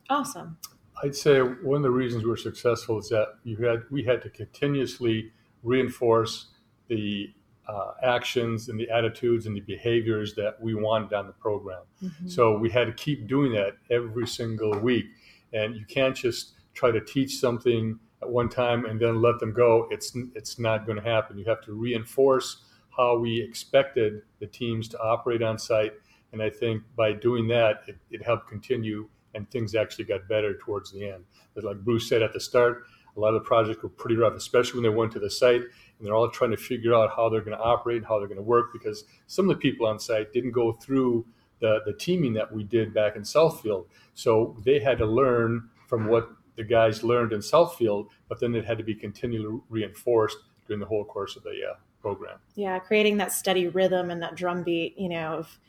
Awesome. 0.09 0.57
I'd 1.03 1.15
say 1.15 1.39
one 1.39 1.77
of 1.77 1.83
the 1.83 1.91
reasons 1.91 2.25
we're 2.25 2.35
successful 2.35 2.99
is 2.99 3.09
that 3.09 3.35
you 3.43 3.57
had 3.57 3.83
we 3.89 4.03
had 4.03 4.21
to 4.23 4.29
continuously 4.29 5.31
reinforce 5.63 6.47
the 6.87 7.33
uh, 7.67 7.91
actions 8.01 8.67
and 8.69 8.79
the 8.79 8.89
attitudes 8.89 9.45
and 9.45 9.55
the 9.55 9.61
behaviors 9.61 10.33
that 10.35 10.59
we 10.59 10.73
wanted 10.73 11.13
on 11.13 11.27
the 11.27 11.33
program. 11.33 11.83
Mm-hmm. 12.03 12.27
So 12.27 12.57
we 12.57 12.69
had 12.69 12.87
to 12.87 12.93
keep 12.93 13.27
doing 13.27 13.51
that 13.53 13.73
every 13.91 14.27
single 14.27 14.77
week. 14.79 15.05
And 15.53 15.75
you 15.75 15.85
can't 15.85 16.15
just 16.15 16.53
try 16.73 16.91
to 16.91 16.99
teach 16.99 17.37
something 17.37 17.99
at 18.21 18.29
one 18.29 18.49
time 18.49 18.85
and 18.85 18.99
then 18.99 19.21
let 19.21 19.39
them 19.39 19.53
go. 19.53 19.87
It's 19.91 20.15
it's 20.33 20.59
not 20.59 20.85
going 20.85 20.97
to 20.97 21.03
happen. 21.03 21.37
You 21.37 21.45
have 21.45 21.61
to 21.61 21.73
reinforce 21.73 22.63
how 22.95 23.17
we 23.17 23.39
expected 23.39 24.23
the 24.39 24.47
teams 24.47 24.87
to 24.89 24.99
operate 24.99 25.41
on 25.41 25.57
site. 25.57 25.93
And 26.33 26.41
I 26.41 26.49
think 26.49 26.83
by 26.95 27.13
doing 27.13 27.47
that, 27.47 27.83
it, 27.87 27.97
it 28.11 28.23
helped 28.23 28.47
continue 28.47 29.07
and 29.35 29.49
things 29.49 29.75
actually 29.75 30.05
got 30.05 30.27
better 30.27 30.57
towards 30.57 30.91
the 30.91 31.09
end. 31.09 31.25
But 31.53 31.63
like 31.63 31.77
Bruce 31.79 32.07
said 32.09 32.21
at 32.21 32.33
the 32.33 32.39
start, 32.39 32.83
a 33.15 33.19
lot 33.19 33.29
of 33.29 33.35
the 33.35 33.47
projects 33.47 33.83
were 33.83 33.89
pretty 33.89 34.15
rough, 34.15 34.33
especially 34.33 34.81
when 34.81 34.91
they 34.91 34.97
went 34.97 35.11
to 35.13 35.19
the 35.19 35.29
site 35.29 35.61
and 35.61 36.07
they're 36.07 36.15
all 36.15 36.29
trying 36.29 36.51
to 36.51 36.57
figure 36.57 36.93
out 36.93 37.11
how 37.15 37.27
they're 37.27 37.41
going 37.41 37.57
to 37.57 37.63
operate, 37.63 37.97
and 37.97 38.05
how 38.05 38.17
they're 38.17 38.27
going 38.27 38.37
to 38.37 38.43
work, 38.43 38.71
because 38.71 39.03
some 39.27 39.49
of 39.49 39.55
the 39.55 39.61
people 39.61 39.85
on 39.85 39.99
site 39.99 40.31
didn't 40.31 40.51
go 40.51 40.71
through 40.71 41.25
the, 41.59 41.79
the 41.85 41.91
teaming 41.91 42.33
that 42.33 42.53
we 42.53 42.63
did 42.63 42.93
back 42.93 43.17
in 43.17 43.23
Southfield. 43.23 43.85
So 44.13 44.55
they 44.63 44.79
had 44.79 44.97
to 44.99 45.05
learn 45.05 45.69
from 45.87 46.07
what 46.07 46.29
the 46.55 46.63
guys 46.63 47.03
learned 47.03 47.33
in 47.33 47.39
Southfield, 47.39 48.07
but 48.29 48.39
then 48.39 48.55
it 48.55 48.63
had 48.63 48.77
to 48.77 48.83
be 48.83 48.95
continually 48.95 49.59
reinforced 49.69 50.37
during 50.67 50.79
the 50.79 50.85
whole 50.85 51.03
course 51.03 51.35
of 51.35 51.43
the 51.43 51.49
uh, 51.69 51.75
program. 52.01 52.37
Yeah, 52.55 52.79
creating 52.79 53.17
that 53.17 53.33
steady 53.33 53.67
rhythm 53.67 54.09
and 54.09 54.21
that 54.21 54.35
drumbeat, 54.35 54.97
you 54.97 55.09
know, 55.09 55.33
of 55.33 55.59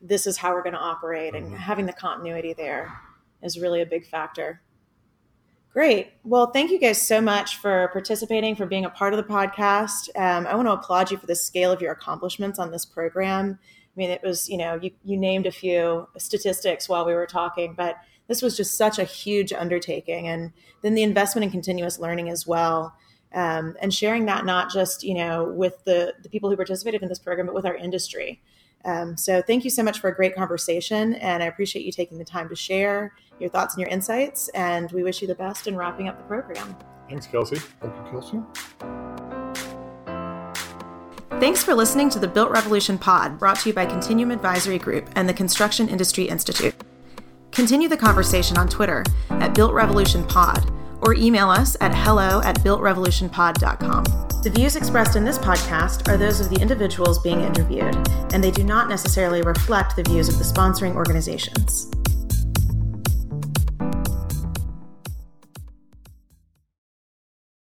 this 0.00 0.26
is 0.26 0.36
how 0.36 0.52
we're 0.52 0.62
going 0.62 0.74
to 0.74 0.80
operate 0.80 1.34
and 1.34 1.46
mm-hmm. 1.46 1.56
having 1.56 1.86
the 1.86 1.92
continuity 1.92 2.52
there 2.52 2.92
is 3.42 3.58
really 3.58 3.80
a 3.80 3.86
big 3.86 4.06
factor. 4.06 4.62
Great. 5.72 6.12
Well, 6.24 6.50
thank 6.50 6.70
you 6.70 6.78
guys 6.80 7.00
so 7.00 7.20
much 7.20 7.58
for 7.58 7.88
participating, 7.92 8.56
for 8.56 8.66
being 8.66 8.84
a 8.84 8.90
part 8.90 9.12
of 9.12 9.16
the 9.18 9.32
podcast. 9.32 10.08
Um, 10.16 10.46
I 10.46 10.54
want 10.54 10.66
to 10.66 10.72
applaud 10.72 11.10
you 11.10 11.18
for 11.18 11.26
the 11.26 11.36
scale 11.36 11.70
of 11.70 11.80
your 11.80 11.92
accomplishments 11.92 12.58
on 12.58 12.70
this 12.70 12.84
program. 12.84 13.58
I 13.62 13.94
mean, 13.94 14.10
it 14.10 14.22
was, 14.22 14.48
you 14.48 14.56
know, 14.56 14.78
you, 14.80 14.90
you 15.04 15.16
named 15.16 15.46
a 15.46 15.52
few 15.52 16.08
statistics 16.16 16.88
while 16.88 17.04
we 17.04 17.14
were 17.14 17.26
talking, 17.26 17.74
but 17.76 17.96
this 18.28 18.42
was 18.42 18.56
just 18.56 18.76
such 18.76 18.98
a 18.98 19.04
huge 19.04 19.52
undertaking. 19.52 20.28
And 20.28 20.52
then 20.82 20.94
the 20.94 21.02
investment 21.02 21.44
in 21.44 21.50
continuous 21.50 21.98
learning 21.98 22.28
as 22.30 22.46
well. 22.46 22.94
Um, 23.34 23.76
and 23.80 23.92
sharing 23.92 24.24
that 24.26 24.46
not 24.46 24.72
just, 24.72 25.04
you 25.04 25.14
know, 25.14 25.44
with 25.44 25.84
the, 25.84 26.14
the 26.22 26.28
people 26.28 26.48
who 26.48 26.56
participated 26.56 27.02
in 27.02 27.08
this 27.08 27.18
program, 27.18 27.46
but 27.46 27.54
with 27.54 27.66
our 27.66 27.76
industry. 27.76 28.40
Um, 28.84 29.16
so 29.16 29.42
thank 29.42 29.64
you 29.64 29.70
so 29.70 29.82
much 29.82 30.00
for 30.00 30.08
a 30.08 30.14
great 30.14 30.34
conversation. 30.34 31.14
And 31.16 31.42
I 31.42 31.46
appreciate 31.46 31.84
you 31.84 31.92
taking 31.92 32.18
the 32.18 32.24
time 32.24 32.48
to 32.48 32.56
share 32.56 33.12
your 33.38 33.50
thoughts 33.50 33.74
and 33.74 33.80
your 33.80 33.90
insights. 33.90 34.48
And 34.48 34.90
we 34.92 35.02
wish 35.02 35.20
you 35.20 35.28
the 35.28 35.34
best 35.34 35.66
in 35.66 35.76
wrapping 35.76 36.08
up 36.08 36.18
the 36.18 36.24
program. 36.24 36.76
Thanks, 37.08 37.26
Kelsey. 37.26 37.56
Thank 37.56 37.94
you, 37.94 38.10
Kelsey. 38.10 38.40
Thanks 41.40 41.62
for 41.62 41.74
listening 41.74 42.10
to 42.10 42.18
the 42.18 42.26
Built 42.26 42.50
Revolution 42.50 42.98
Pod, 42.98 43.38
brought 43.38 43.60
to 43.60 43.68
you 43.68 43.74
by 43.74 43.86
Continuum 43.86 44.32
Advisory 44.32 44.78
Group 44.78 45.08
and 45.14 45.28
the 45.28 45.34
Construction 45.34 45.88
Industry 45.88 46.24
Institute. 46.24 46.74
Continue 47.52 47.88
the 47.88 47.96
conversation 47.96 48.58
on 48.58 48.68
Twitter 48.68 49.04
at 49.30 49.54
Built 49.54 49.72
Revolution 49.72 50.24
Pod 50.26 50.70
or 51.00 51.14
email 51.14 51.48
us 51.48 51.76
at 51.80 51.94
hello 51.94 52.40
at 52.42 52.58
builtrevolutionpod.com. 52.60 54.04
The 54.42 54.50
views 54.50 54.76
expressed 54.76 55.16
in 55.16 55.24
this 55.24 55.38
podcast 55.38 56.08
are 56.08 56.16
those 56.16 56.40
of 56.40 56.48
the 56.48 56.60
individuals 56.60 57.18
being 57.18 57.40
interviewed, 57.40 57.96
and 58.32 58.42
they 58.42 58.50
do 58.50 58.62
not 58.62 58.88
necessarily 58.88 59.42
reflect 59.42 59.96
the 59.96 60.04
views 60.04 60.28
of 60.28 60.38
the 60.38 60.44
sponsoring 60.44 60.94
organizations. 60.94 61.90